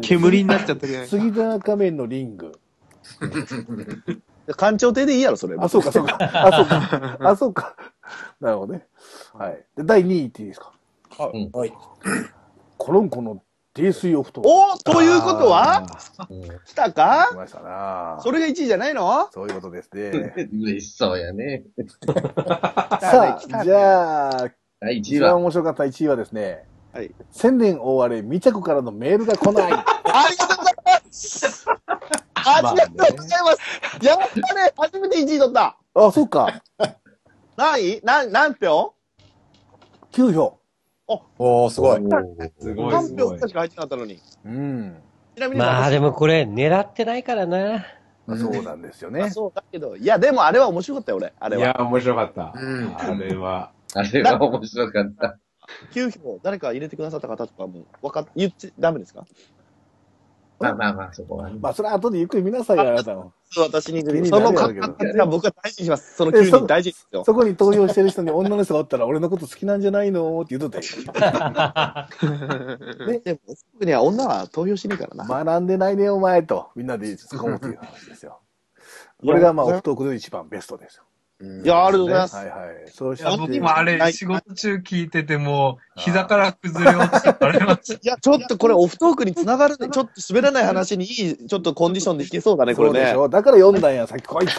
[0.03, 1.07] 煙になっちゃってるやん。
[1.07, 2.59] 杉田仮面のリング。
[4.47, 5.57] 館長亭でいいやろ、それ。
[5.59, 6.17] あ、そうか、そうか。
[6.19, 7.19] あ、そうか。
[7.21, 7.77] あ、そうか。
[8.41, 8.87] なるほどね。
[9.35, 9.65] はい。
[9.77, 10.73] で、第2位いっていいですか？
[11.19, 11.73] はい。
[12.79, 13.43] コロンコの
[13.77, 14.43] 泥酔オフト。
[14.45, 15.87] おということは？
[16.67, 18.19] 来た来かましたな。
[18.21, 19.29] それが1位じゃないの？
[19.33, 20.35] そういうことですね。
[20.53, 21.63] 嬉しそうやね。
[23.01, 27.15] さあ、じゃあ、第1位一番は、面白かった1位はですね、はい。
[27.31, 29.73] 千年大荒れ、未着からのメールが来ない。
[29.73, 29.85] あ
[30.31, 31.65] りがとうございます。
[32.35, 34.05] ありがとうございます。
[34.05, 34.73] やったね。
[34.77, 35.77] 初めて1位取った。
[35.95, 36.61] あ、そうか。
[37.57, 37.81] 何？
[37.99, 38.95] 位何、何票
[40.13, 40.60] ？9票。
[41.39, 42.01] おー、すごい。
[42.59, 43.39] すごい何すごい。
[43.41, 44.19] 票しか入ってなかったのに。
[44.45, 44.97] うん。
[45.37, 47.85] ちなみにまあ私でもこれ狙ってないからな。
[48.27, 49.31] まあそうなんですよまあね。
[49.31, 51.33] そうだけど、いや、でもあれは面白かったよ、俺。
[51.41, 51.63] あれは。
[51.63, 52.53] いや、面白かった。
[52.55, 53.73] うんあれは。
[53.95, 55.39] あれは面白かった。
[55.93, 59.25] 9票、誰か入れてくださった方とかも、わかっ、言っちゃダメですか？
[60.61, 61.59] まあまあまあ、そこはね。
[61.59, 63.33] まあ、それは後でゆっくり見なさいよ、あなたも。
[63.51, 66.17] そう、私に気にそのなるやろうけど方は僕は大事にします。
[66.17, 67.25] その9えそ人大事ですよ。
[67.25, 70.39] そこに投票してる人に女の人がおったら、俺のこと好きなんじゃないの？
[70.43, 72.09] って言うとったら
[73.13, 73.41] いいでも、
[73.73, 75.45] 僕には女は投票しねえからな。
[75.45, 76.69] 学んでないね、お前と。
[76.77, 78.41] みんなで突っ込むという話ですよ。
[79.25, 81.05] これがまあ、オフトークで一番ベストですよ。
[81.43, 82.37] いや、ありがとうございます。
[82.37, 82.91] はいはい。
[82.93, 87.95] そしいや、僕て、もあれ、仕事中聞いてても、膝から崩れ落ちてあれました。
[87.97, 89.89] いや、ちょっとこれオフトークにつながるね。
[89.91, 92.95] ちょっと滑らない話にいい、ちょっとコンディションで弾けそうだね、これね。
[92.99, 94.55] そうでしょだから読んだんや、さっき来いって。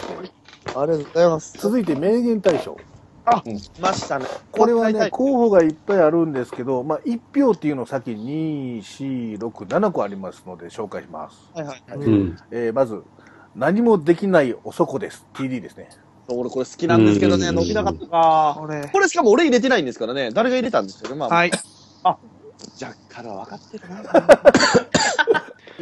[0.74, 1.58] ありがとうございます。
[1.58, 2.76] 続いて名言大賞。
[3.24, 4.26] あ、来ましたね。
[4.50, 11.36] これはね、はい候補がいっぱいあるんですけど、まあ、1票っていうのを先に2、4、6、7個ありますので紹介します。
[11.54, 11.98] はいはいはい。
[11.98, 12.36] うん。
[12.50, 13.02] えーまず、
[13.54, 15.26] 何もできない男です。
[15.34, 15.90] TD ですね。
[16.32, 18.56] 俺これ好きなんですけどね、うん伸びなかったか。
[18.58, 18.88] これ。
[18.92, 20.30] これしかも俺入れてないんですからね。
[20.30, 21.16] 誰が入れたんですよね。
[21.16, 21.50] まあ、はい。
[22.76, 24.02] ジャッカルは分かってるな。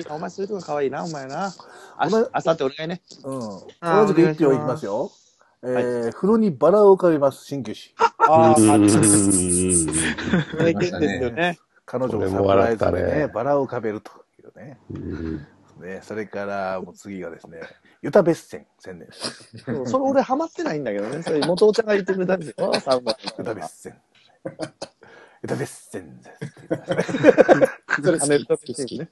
[0.15, 1.53] お前そういうとこ可愛いな、お前な。
[1.97, 2.11] あ
[2.41, 3.03] さってお願いね。
[3.25, 3.41] うん。
[3.41, 3.67] 同
[4.07, 5.11] じく1票いきますよ。
[5.63, 7.95] えー風呂にバラを浮かべます、鍼灸師。
[7.99, 9.03] ああ、うんありがとう
[11.01, 11.59] ですよね。
[11.85, 14.79] 彼女をこれサプライも笑ったズでね、ねバラを浮かべるというね。
[15.81, 17.61] うんねそれから、もう次がですね、
[18.03, 19.09] ユタベッセン、千年。
[19.65, 21.23] そうそれ俺ハマってないんだけどね。
[21.23, 22.73] それ元尾ちゃんが言ってくれたんですよ。
[22.81, 23.17] サウナ。
[23.39, 23.95] ユタベッセン。
[25.43, 28.03] ユタベッセンです。
[28.03, 28.27] それ好。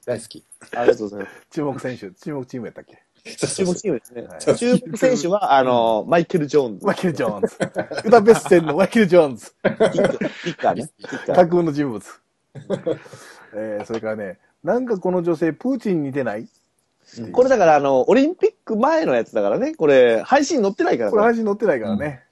[0.05, 0.45] 大好き。
[0.75, 1.47] ありがとうございます。
[1.51, 3.03] 注目選手、注目チームやったっけ？
[3.47, 4.57] 注目チームですねはい。
[4.57, 6.85] 注目選手は、あの、マイケル・ジョーンズ。
[6.85, 7.57] マイケル・ジョーンズ。
[8.05, 9.51] ユタベッセンのマイケル・ジョーンズ。
[9.51, 10.89] キッカーね。
[11.27, 12.01] 架空の人物。
[13.55, 16.47] えー、それからね、なんかこの女性、プーチンに似てない？
[17.31, 19.75] これだから、あの、オリンピック前のやつだからね。
[19.75, 21.25] これ、配信載ってないからこれね。
[21.27, 22.23] 配信載ってないからね。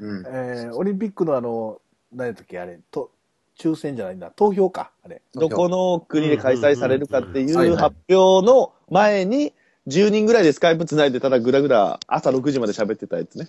[0.00, 0.26] うん。
[0.26, 1.80] えー、オリンピックのあの、
[2.12, 3.10] 何やったっけ、あれ、と、
[3.58, 5.22] 抽選じゃないんだ、投票か、あれ。
[5.34, 9.52] どこの国で開催されるかっていう発表の前に、
[9.86, 13.48] 10人ぐらいでスカイプつないで、ただぐだぐだ朝6時まで喋ってたやつね。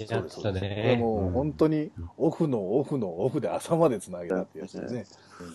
[0.00, 0.96] ああ、やったこれね。
[1.00, 5.04] もう本当にオフのオフのオフで朝までつなげたってやつですね。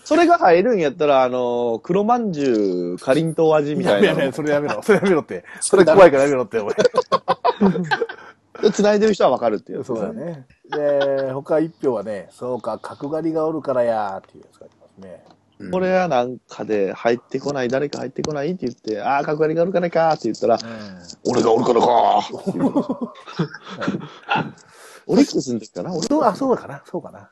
[0.04, 5.44] それが入るんやったら、あの、黒まんじゅう、かりんとう味みたいなやめやめ、それやめろ、それやめろって。
[5.60, 6.74] それ怖いからやめろって、お前。
[8.62, 8.72] の。
[8.72, 9.84] つないでる人はわかるっていう。
[9.84, 10.12] そうだ。
[10.12, 10.46] ね。
[10.70, 15.24] で、他一票はね、そうか、角刈りがおるからやーっていうやつがありますね。
[15.70, 20.58] これはなんかで、入ってこない、誰か入ってこないって言って、ああ、角刈りがおるからかって言ったら、
[21.28, 21.86] 俺がおるからか
[25.06, 25.60] オリックスの。
[25.60, 27.30] 時かな俺そう、あ、そうかな、そうかな。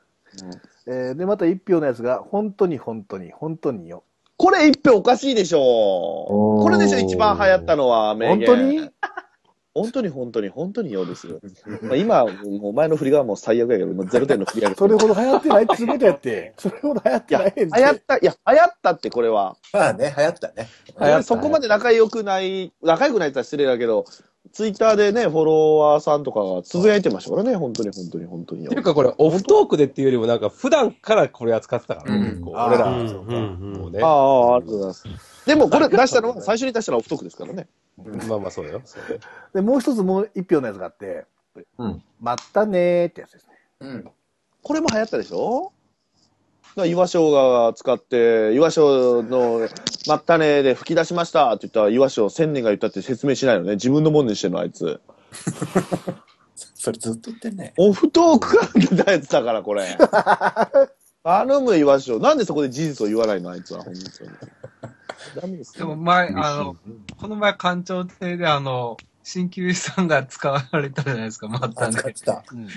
[0.87, 4.05] えーで、また一票のやつが、本当に本当に、本当によ。
[4.37, 8.47] これ一票おかしいでしょこれでしょ一番流行ったのは、名本言。
[8.47, 8.91] 当に？
[9.83, 11.41] 本当に本当に本当にようですよ。
[11.83, 12.25] まあ今、
[12.63, 14.79] お前の振りがもう最悪やけど、もうゼロ点の振りやけど。
[14.87, 16.53] それほど流行ってないってことやって。
[16.59, 19.57] それほど流行ってない流行った、いや、流行ったってこれは。
[19.73, 20.69] まあね、流行ったね。
[20.97, 24.05] たねそこまで仲良くない、仲良くないって言ったら失礼だけど、
[24.53, 28.83] ツイッターでね、フォロワーさんとかがつぶやいてましたからね、本当に本当に本当によっていう。
[28.83, 34.09] かこれ、オフトークでっていうよりもなんか普段からこれ扱ってたからね、俺ら、あ。
[34.09, 35.05] あ、ありがとうございます。
[35.47, 37.69] でもこれ出したのは、最初に出したのはオフトークですからね。
[38.29, 38.83] まあまあそうだよ。
[38.85, 39.21] そうだよ
[39.55, 41.27] で、もう一つもう一票のやつがあって、
[41.79, 42.03] うん。
[42.21, 43.53] まったねーってやつですね。
[43.81, 44.11] うん。
[44.63, 45.73] これも流行ったでしょ？
[46.77, 49.69] だから岩生が使って、岩生の、
[50.07, 53.73] まったねで吹き出しましたって言ったら、岩生千年が言ったって説明しないのね。
[53.73, 55.01] 自分のもんにしてんの、あいつ。
[56.75, 57.73] それずっと言ってんね。
[57.79, 59.99] オフトークから出たやつだから、これ。
[61.25, 62.19] 頼む、岩生。
[62.21, 63.83] なんでそこで事実を言わないの、あいつは。
[63.83, 64.31] 本当に。
[65.41, 65.87] ダメですよ。
[65.89, 66.77] でも前、あの、
[67.21, 72.13] この前館長亭であの、鍼灸師さんが使われたじゃないですか、またあ、使っね。
[72.15, 72.45] てた。
[72.53, 72.69] うん。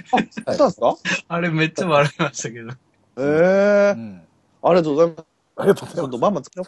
[0.47, 0.95] あったんですか？
[1.29, 2.71] あれめっちゃ笑いましたけど。
[3.17, 4.21] ええうん
[4.63, 5.25] ありがとうございます。
[5.57, 6.65] ありがとうございまバンバン作ろう。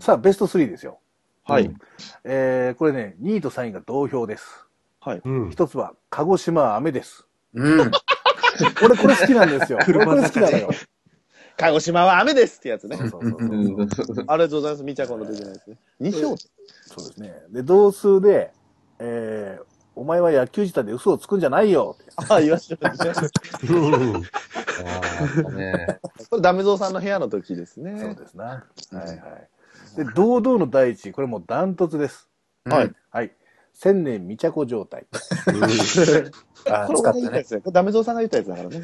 [0.00, 0.04] す。
[0.06, 0.98] さあ、ベスト3ですよ。
[1.44, 1.70] はい。
[2.24, 4.66] えー、これね、2位と3位が同票です。
[5.00, 5.22] はい。
[5.24, 5.50] うん。
[5.50, 7.26] 一つは、鹿児島は雨です。
[7.54, 7.90] うん。
[8.84, 9.78] 俺これ好きなんですよ。
[9.88, 10.70] 俺これ好きなのよ。
[11.60, 12.96] 鹿児島は雨ですってやつね。
[12.96, 13.48] そうそうそうそう。
[13.48, 14.30] うん。
[14.30, 14.82] ありがとうございます。
[14.82, 15.76] みちゃこの時のやつね。
[16.00, 17.34] 2票そうですね。
[17.50, 18.52] で、同数で、
[18.98, 22.12] えー、お前は野球自体で嘘をつくんじゃないよって。
[22.16, 23.32] ああ、言わせてもらいます
[23.68, 24.20] うんあ
[25.46, 26.00] あ、ね。
[26.30, 28.14] これ、ダメゾウさんの部屋の時ですそうね。
[28.14, 28.44] ですな。
[28.44, 29.16] はいはい。
[29.96, 32.30] で、堂々の第一位、これもうダントツです。
[32.64, 32.92] はい。
[33.10, 33.32] はい。
[33.74, 35.06] 千年未着状態。
[36.70, 37.44] あ、これ、使ったね俺が言ったや。
[37.44, 37.60] つね。
[37.60, 38.80] これ、ダメゾウさんが言ったやつだからね。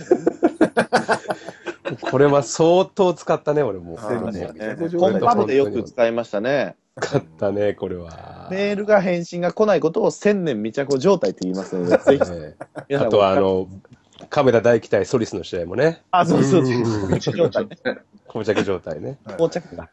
[2.01, 3.97] これは相当使ったね、俺も。
[3.97, 5.21] コン態。
[5.21, 6.77] パブでよく使いましたね。
[7.01, 8.49] 使ったね、これは。
[8.51, 12.19] メールが返信が来ないことを千年未着状態って言いますので、ぜ
[12.89, 13.69] ひ、あとは、あ、の、
[14.31, 16.77] 亀田大期待ソリスの試合もね、あ、そうそうそう。
[16.77, 17.77] うん未着状態ね。
[18.27, 19.19] 膠着状態ね。
[19.29, 19.89] 到着だ。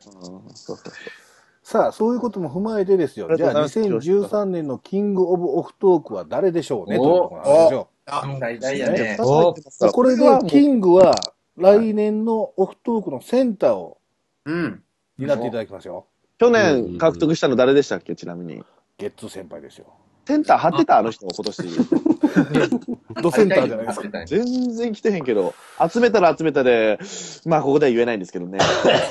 [1.62, 3.28] さあ、そういうことも踏まえてですよ。
[3.38, 7.90] じゃあ、ありがとうございます2013年のキングオブオフトークは誰でしょうねというおところなんですよ。
[8.06, 9.18] あ、大々やね。
[9.20, 9.56] お
[9.92, 11.16] これで、キングは
[11.58, 14.00] 来年のオフトークのセンターを
[14.46, 14.84] うん。
[15.18, 16.08] 担っていただきますよ。
[16.40, 18.16] 去年獲得したの誰でしたっけ？
[18.16, 18.64] ちなみに。
[18.98, 19.86] ゲッツー先輩ですよ。
[20.26, 21.64] センター張ってた、あの人、今年。
[23.22, 24.26] ドセンターじゃないですか。
[24.26, 25.54] 全然来てへんけど、
[25.92, 26.98] 集めたら集めたで、
[27.46, 28.58] まあ、ここでは言えないんですけどね。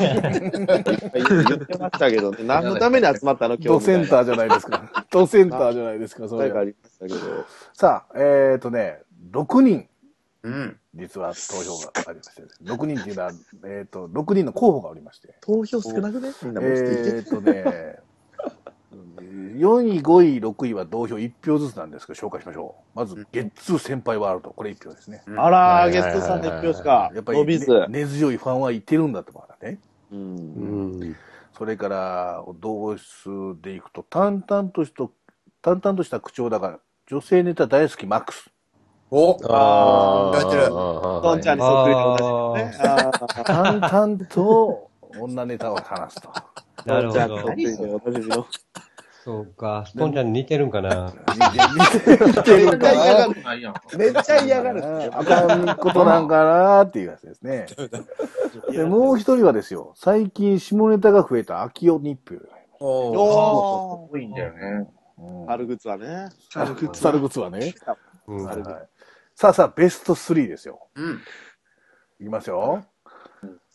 [0.00, 0.50] 言っ
[1.66, 3.68] てましたけどね、何のために集まったの、今日。
[3.68, 5.07] ドセンターじゃないですか。
[5.11, 7.44] ドセンターじゃないですか、それ何回かありましたけど。
[7.74, 9.02] さあ、えっ、ー、とね、
[9.33, 9.88] 6人、
[10.44, 10.78] うん。
[10.94, 13.33] 実は投票がありまして、6人っていうのは、
[13.64, 16.33] えっ、と、6人の候補がおりまして、投票少なくね？
[16.42, 16.76] みんなもてい
[17.16, 17.98] えっ、とね、
[19.57, 22.98] 4位、5位、6位は同票1票ずつなんですけど、紹介しましょう。
[22.98, 24.50] まず、ゲッツー先輩ワールド。
[24.50, 25.22] これ1票ですね。
[25.37, 27.11] あらー、ゲストさんで一票しか。
[27.14, 27.46] やっぱり、
[27.88, 29.81] 根強いファンはいてるんだと思うね。
[30.11, 30.37] うん。
[30.37, 31.16] うん。
[31.57, 33.28] それから、同数
[33.62, 35.09] でいくと、淡々とした、
[35.62, 38.50] 淡々とした口調だが、女性ネタ大好きマックス。
[39.14, 42.72] おあ言われてるトンちゃんにそっくりな同じね。
[42.81, 46.33] あー淡々と女ネタを話すと。
[46.87, 48.11] なるほトンちゃんにそっどく。
[48.11, 48.46] りでおなじみの。
[49.22, 51.12] そうか、ストーンちゃんに似てるんかな。
[52.35, 53.29] 似てるかな。
[53.98, 54.83] めっちゃ嫌がる。
[55.14, 57.66] あかんことなんかなっていうやつですね。
[58.70, 62.37] で、もう一人はですよ、最近下ネタが増えた秋代日票。
[62.81, 64.88] おーお多いんだよね。
[65.18, 65.46] うんー。
[65.48, 66.31] 春靴はね。
[66.51, 67.75] 猿靴猿靴はね。
[68.27, 68.57] うんはい
[69.42, 70.87] さあさあ、ベスト3ですよ。
[70.94, 71.20] うん。
[72.20, 72.85] いきますよ。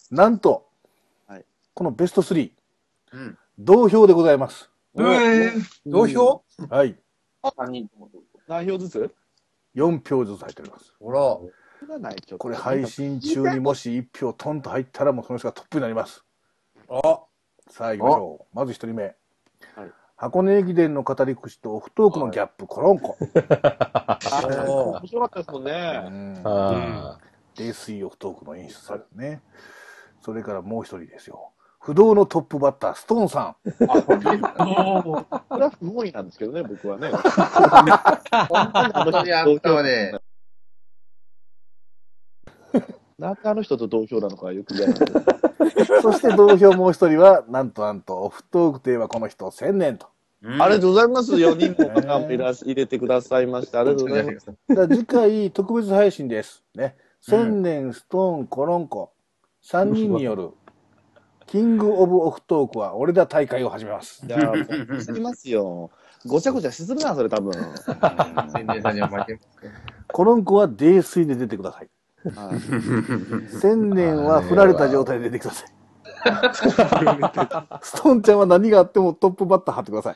[0.10, 0.66] なんと、
[1.28, 2.52] はいこのベスト3、
[3.12, 3.38] うん。
[3.60, 4.72] 同票でございます。
[4.98, 6.42] えー、同票？
[6.70, 6.96] はい。
[7.44, 8.10] 3人とも。
[8.48, 9.14] 何票ずつ
[9.76, 10.94] 4票ずつ入っております。
[11.02, 11.20] ほら。
[12.38, 16.24] これ配信中にもし1票トンと入ったらもうその人がトップになります。
[16.90, 17.20] あ、
[17.70, 18.56] さあ行きましょう。
[18.56, 19.18] まず1人目。
[20.20, 23.18] はい箱根駅伝の語り口とオフトークのギャップ、コロンコ。
[23.22, 23.30] 面
[25.06, 26.04] 白かったですもんうね。
[27.56, 29.42] 泥酔オフトークの演出されるね。
[30.22, 31.52] それからもう一人ですよ。
[31.80, 33.56] 不動のトップバッター、ストーンさん。
[33.88, 37.12] あ、これは不本意なんですけどね、僕はね。
[38.50, 40.20] 本当にあんたはね、
[43.18, 45.06] なんであの人と同票なのかよく嫌なんで。
[46.02, 50.08] そして同票もう一人は、なんとなんと、オフトークといえばこの人、千年と。
[50.44, 51.34] うんありがとうございます。
[51.34, 53.80] 4人も方もいらし入れてくださいました。
[53.80, 54.46] ありがとうございます。
[54.70, 56.64] だから次回、特別配信です。
[56.76, 56.96] ね。
[57.22, 59.12] 千年、ストーン、コロンコ、
[59.64, 60.52] 三人による、
[61.48, 64.24] キングオブオフトークは俺だ大会を始めます。
[64.26, 65.90] いや、もう、すぎますよ。
[66.26, 67.54] ごちゃごちゃしするな、それ多分。
[68.54, 69.72] 千年さんには負けますね。
[70.08, 71.90] コロンコは泥酔で出てください。
[72.36, 75.78] はい千年は振られた状態で出てください。
[77.82, 80.16] ストーンちゃんは何があってもトップバッター張ってください。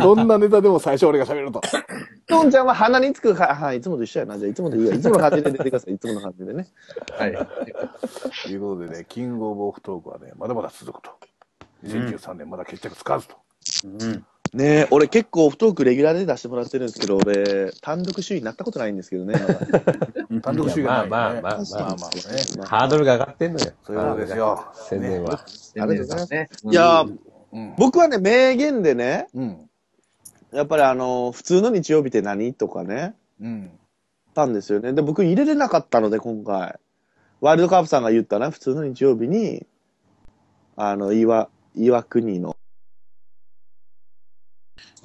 [0.00, 1.60] どんなネタでも最初俺が喋ると。
[2.26, 4.38] トンちゃんは鼻につくか、はい、いつもと一緒やな。
[4.38, 4.94] じゃあ、いつもでいいわ。
[4.94, 5.94] いつもの感じで出てください。
[5.94, 6.66] いつもの感じでね。
[7.10, 7.32] はい。
[8.44, 11.10] ということでね、キングオブオフトークはね、まだまだ続くと。
[11.84, 13.36] 2013年まだ決着つかずと。
[13.84, 14.24] うん。
[14.54, 19.34] ねえ、俺結構オフトークレギュラーで出してもらってるんですけど、俺、単独首位になったことないんですけどね。
[20.42, 21.10] 単独首位がない、ね。
[21.10, 22.10] まあまあまあまあまあまあ
[22.62, 22.66] ね。
[22.66, 23.72] ハードルが上がってんのよ。
[23.84, 24.64] そういうことですよ。
[24.74, 25.44] 宣伝は。
[25.46, 26.48] 千年さんね。
[26.64, 27.16] いやー、
[27.52, 27.74] うん。
[27.76, 29.68] 僕はね、名言でね、うん。
[30.52, 32.54] やっぱりあの、普通の日曜日って何？
[32.54, 33.70] とかね、うん。
[34.34, 34.92] たんですよね。
[34.92, 36.78] で、僕入れれなかったので、今回。
[37.40, 39.66] ワイルドカープさんが言ったな、普通の日曜日に、
[40.76, 42.56] あの、岩、岩国の、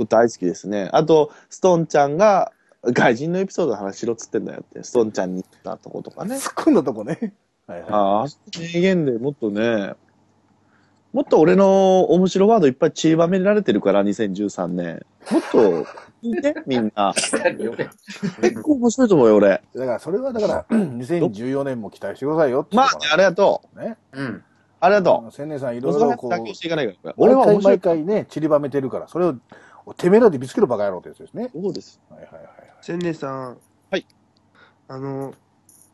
[0.08, 0.90] 大好きですね。
[0.92, 2.52] あと、ストーンちゃんが、
[2.86, 6.36] 外人のエピソードの話しろっつってんだよって、ストーンちゃんに言ったとことかね。
[6.36, 7.34] 突っ込んだとこね。
[7.68, 7.90] はいはい。
[7.92, 8.26] ああ、
[8.60, 9.94] 名言でもっとね、
[11.14, 15.06] もっと俺の面白ワードいっぱい散りばめられてるから、2013年。
[15.32, 15.86] もっと、
[16.24, 17.14] 聞いて、みんな。
[17.14, 19.62] 結構面白いと思うよ、俺。
[19.76, 23.80] だから、それはだから、2014年も期待してくださいよってまあありがとう。
[23.80, 23.98] ね。
[24.14, 24.44] うん。
[24.80, 25.96] ありがと千年さんいろう。
[25.96, 27.14] いろこう、妥協していかないから。
[27.16, 27.80] 俺俺は毎。
[27.80, 29.36] 回ね、散りばめてるから、それを、
[29.98, 31.50] てめえらで見つけろバカ野郎ってやつですね。
[31.54, 32.00] そうです。
[32.10, 32.46] はいはいはい。
[32.82, 33.58] 千年さん。
[33.92, 34.06] はい。
[34.88, 35.34] あの、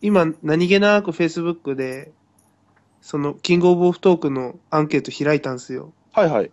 [0.01, 2.11] 今、何気なく Facebook で、
[3.01, 5.93] その、キングオブオフトークのアンケート開いたんですよ。
[6.11, 6.51] はいはい。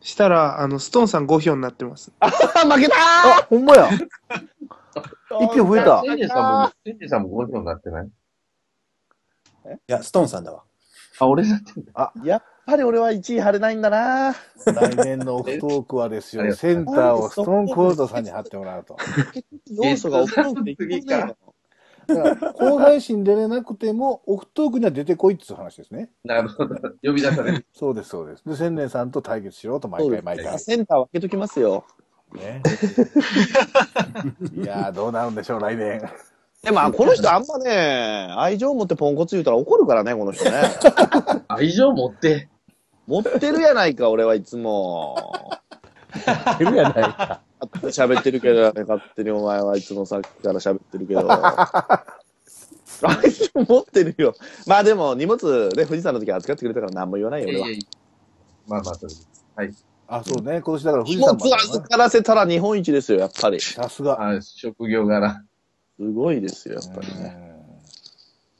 [0.00, 2.12] したら、あの、ストーンさん5票になってます。
[2.20, 3.90] あ、負けたあ、ほんまや。
[5.40, 6.02] 一票増えた。
[6.02, 8.06] 千年さんも、千年さんも5票になってない？
[8.06, 8.10] い
[9.86, 10.62] や、ストーンさんだわ。
[11.18, 12.12] あ、俺だってんだ。
[12.24, 14.34] やっぱり俺は1位張れないんだな
[14.66, 18.98] 来年のオフトークはですよ、センターをストーンコールドさんに貼ってもらうと。
[19.70, 21.34] 要素がオフトークでいく次か
[22.06, 26.10] だから、後配信出れなくても、オフトークには出てこいっていう話ですね。
[26.24, 26.76] なるほど。
[27.02, 27.66] 呼び出される。
[27.72, 28.44] そうです、そうです。
[28.46, 30.58] で、千年さんと対決しようと、毎回毎回。
[30.58, 31.84] センター分けときますよ。
[32.34, 32.62] ね。
[34.54, 36.02] いやー、どうなるんでしょう、来年。
[36.62, 40.62] でも、この人あんまね、愛情持ってポンコツ言うたら怒るからね、この人ね。
[41.48, 42.48] 愛情持って。
[43.08, 45.32] 持ってるやないか、俺はいつも。
[46.60, 47.40] いるやないか。
[47.84, 51.26] 喋ってるけどね、勝手にお前はいつもさっきから喋ってるけど。
[51.26, 52.04] あ
[53.24, 54.34] いつも持ってるよ。
[54.66, 57.66] まあでも、荷物ね、富士山の時扱ってくれたから何も言わないよ、俺は。
[58.66, 59.26] まあまあ、そうです。
[59.56, 59.74] はい。
[60.06, 60.60] あ、そうね。
[60.60, 63.58] 今年だから富荷士山物預からせたら日本一ですよ、やっぱり。
[63.60, 64.36] さすが。
[64.36, 65.42] あ職業柄。
[65.98, 67.47] すごいですよ、やっぱりね。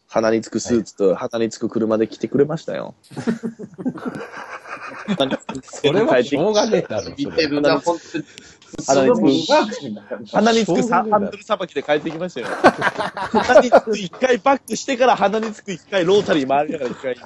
[0.09, 2.95] 鼻につくスーツと鼻につく車で来てくれましたよ。
[5.63, 7.13] それはしょうがねえだろ。
[8.87, 12.47] 鼻につく鼻につくハンドルさばきで帰ってきましたよ。
[12.47, 17.17] 鼻につく一回バックしてから鼻につく一回ロータリー回りながら一回。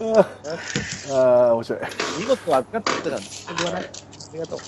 [0.00, 1.80] ああ、面白い。
[2.20, 3.84] 荷物を預かってたら全く言わない。
[3.84, 3.88] あ
[4.32, 4.58] りがとう。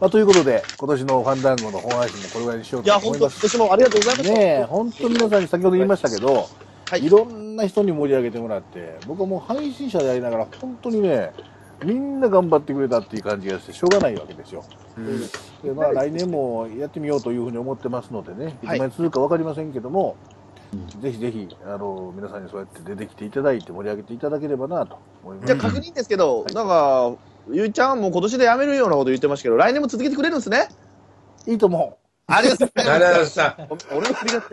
[0.00, 3.40] まあ、ということで、今年のファンダンゴの本配信もこれぐらいにしよういや、と思います。
[3.40, 4.34] 本当今年もありがとうございました。
[4.34, 6.48] ねえ、本当皆さんに先ほど言いましたけど、
[7.00, 11.32] い、ろんな人に盛り上げてもらって、僕はもう配信者でありながら、本当にね、
[11.84, 14.64] みんな頑張ってくれたっていう感じがして、しょうがないわけですよ。
[15.62, 20.16] でまあ、来年もやってみようというふうに思ってますのでね、いつまで続くか分かりませんけども、
[21.00, 25.46] ぜひぜひあの皆さんにそうやって出てきていただいて盛り上げていただければなと思います。
[25.46, 27.14] じゃあ確認ですけど、なんか、
[27.50, 30.68] ゆうちゃんはもう今年で辞めるようなこと言ってましたけど、来年も続けてくれるんですね？
[31.46, 32.06] いいと思う。
[32.26, 33.40] ありがとうございます。
[33.40, 34.44] ありがとうござい俺の振りが違う。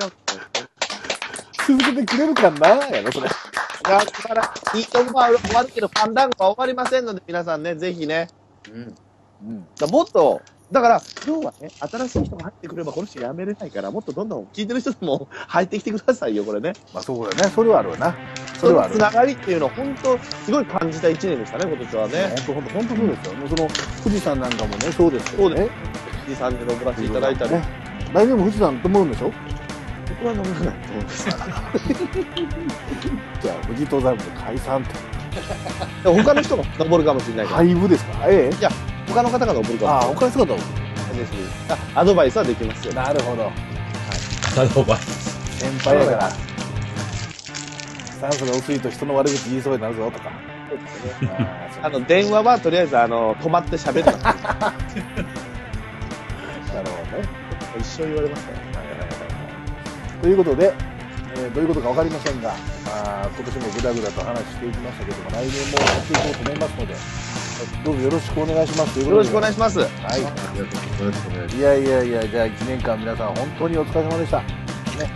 [1.68, 3.30] 続けてくれるかなやろ、それ。
[3.30, 8.28] だから、いいとこは終わるけど、ファンダンゴは終わりませんので、皆さんね、ぜひね。
[8.72, 8.96] うん。
[9.44, 16.72] うん、だもっと、だから、今日はね、新しい人が入ってくれば、この人辞めれないから、もっとどんどん聞いてる人も 入ってきてくださいよ、これね。
[16.94, 18.16] まあそうだね、それはあるわな。
[18.56, 18.94] そそれはある。
[18.94, 22.36] のつながりっていうのを、本当、すごい感じた一年でしたね、今年はね。
[22.46, 23.34] 本当、本当、本当そうですよ。
[23.34, 23.68] もうその、
[24.04, 25.70] 富士山なんかもね、そうですよね。
[26.26, 27.52] 富士山で登らせていただいたり。
[27.52, 27.64] ね
[28.14, 29.32] 来年も富士山登るんでしょ？
[30.10, 31.26] 僕は登らないと思います。
[33.42, 34.90] じゃあ、富士登山部解散と。
[36.04, 37.58] で も他の人が登るかもしれないから。
[37.58, 38.12] 廃部ですか？
[38.28, 38.70] ええいや、
[39.14, 40.66] 他の方が登るかもああ、他の人が登る。
[41.16, 41.38] ぜひ
[41.96, 42.94] あアドバイスはできますよ。
[42.94, 43.52] なるほど。
[44.62, 45.60] アドバイス。
[45.60, 46.30] 先輩やから。
[48.22, 50.32] 酸素が薄いと人の悪口言いそうになるぞとか。
[51.84, 54.12] あの、電話はとりあえず、あの、止まって喋るな。
[54.22, 54.24] な
[56.82, 57.28] るほどね。
[57.80, 58.58] 一生言われましたよ。
[60.22, 60.74] ということで、
[61.36, 62.52] えーどういうことか分かりませんが、
[62.88, 66.94] あー今年もぐだぐだと話していきましたけども、来年もやっていこうと思いますので、
[67.84, 69.00] どうぞよろしくお願いします。
[69.00, 69.80] よろしくお願いします。
[69.80, 69.86] は
[70.18, 71.58] い。
[71.58, 74.40] いやいやいや、じゃあ1年間皆さん本当にお疲れ様でした。
[74.40, 74.46] ね、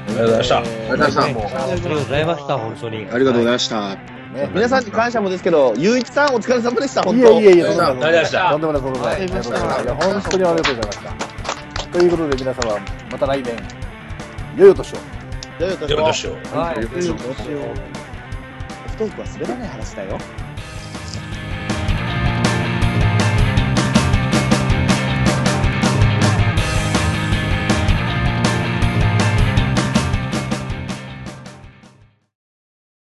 [0.07, 1.63] ありがとうございましたありがとうございました。
[1.63, 2.97] ありがとうございました、本当に。
[2.97, 3.95] ありがとうございました。
[4.35, 7.31] ね皆さんに感謝もですけど、ゆういちさんお疲れ様でした、本い当。
[7.33, 9.15] やいやいや、とんでもありがとうございましたとんでもない、とんでもない。
[9.15, 11.87] ありがとうございましたいや本当にありがとうございました。
[11.87, 12.79] ということで皆様、
[13.11, 13.57] また来年、
[14.57, 14.95] 良いお年を。
[14.95, 16.31] よいお年を。
[16.53, 16.81] はい。
[16.85, 17.17] どうしよう。
[17.17, 20.17] 不登校は滑らない話だよ。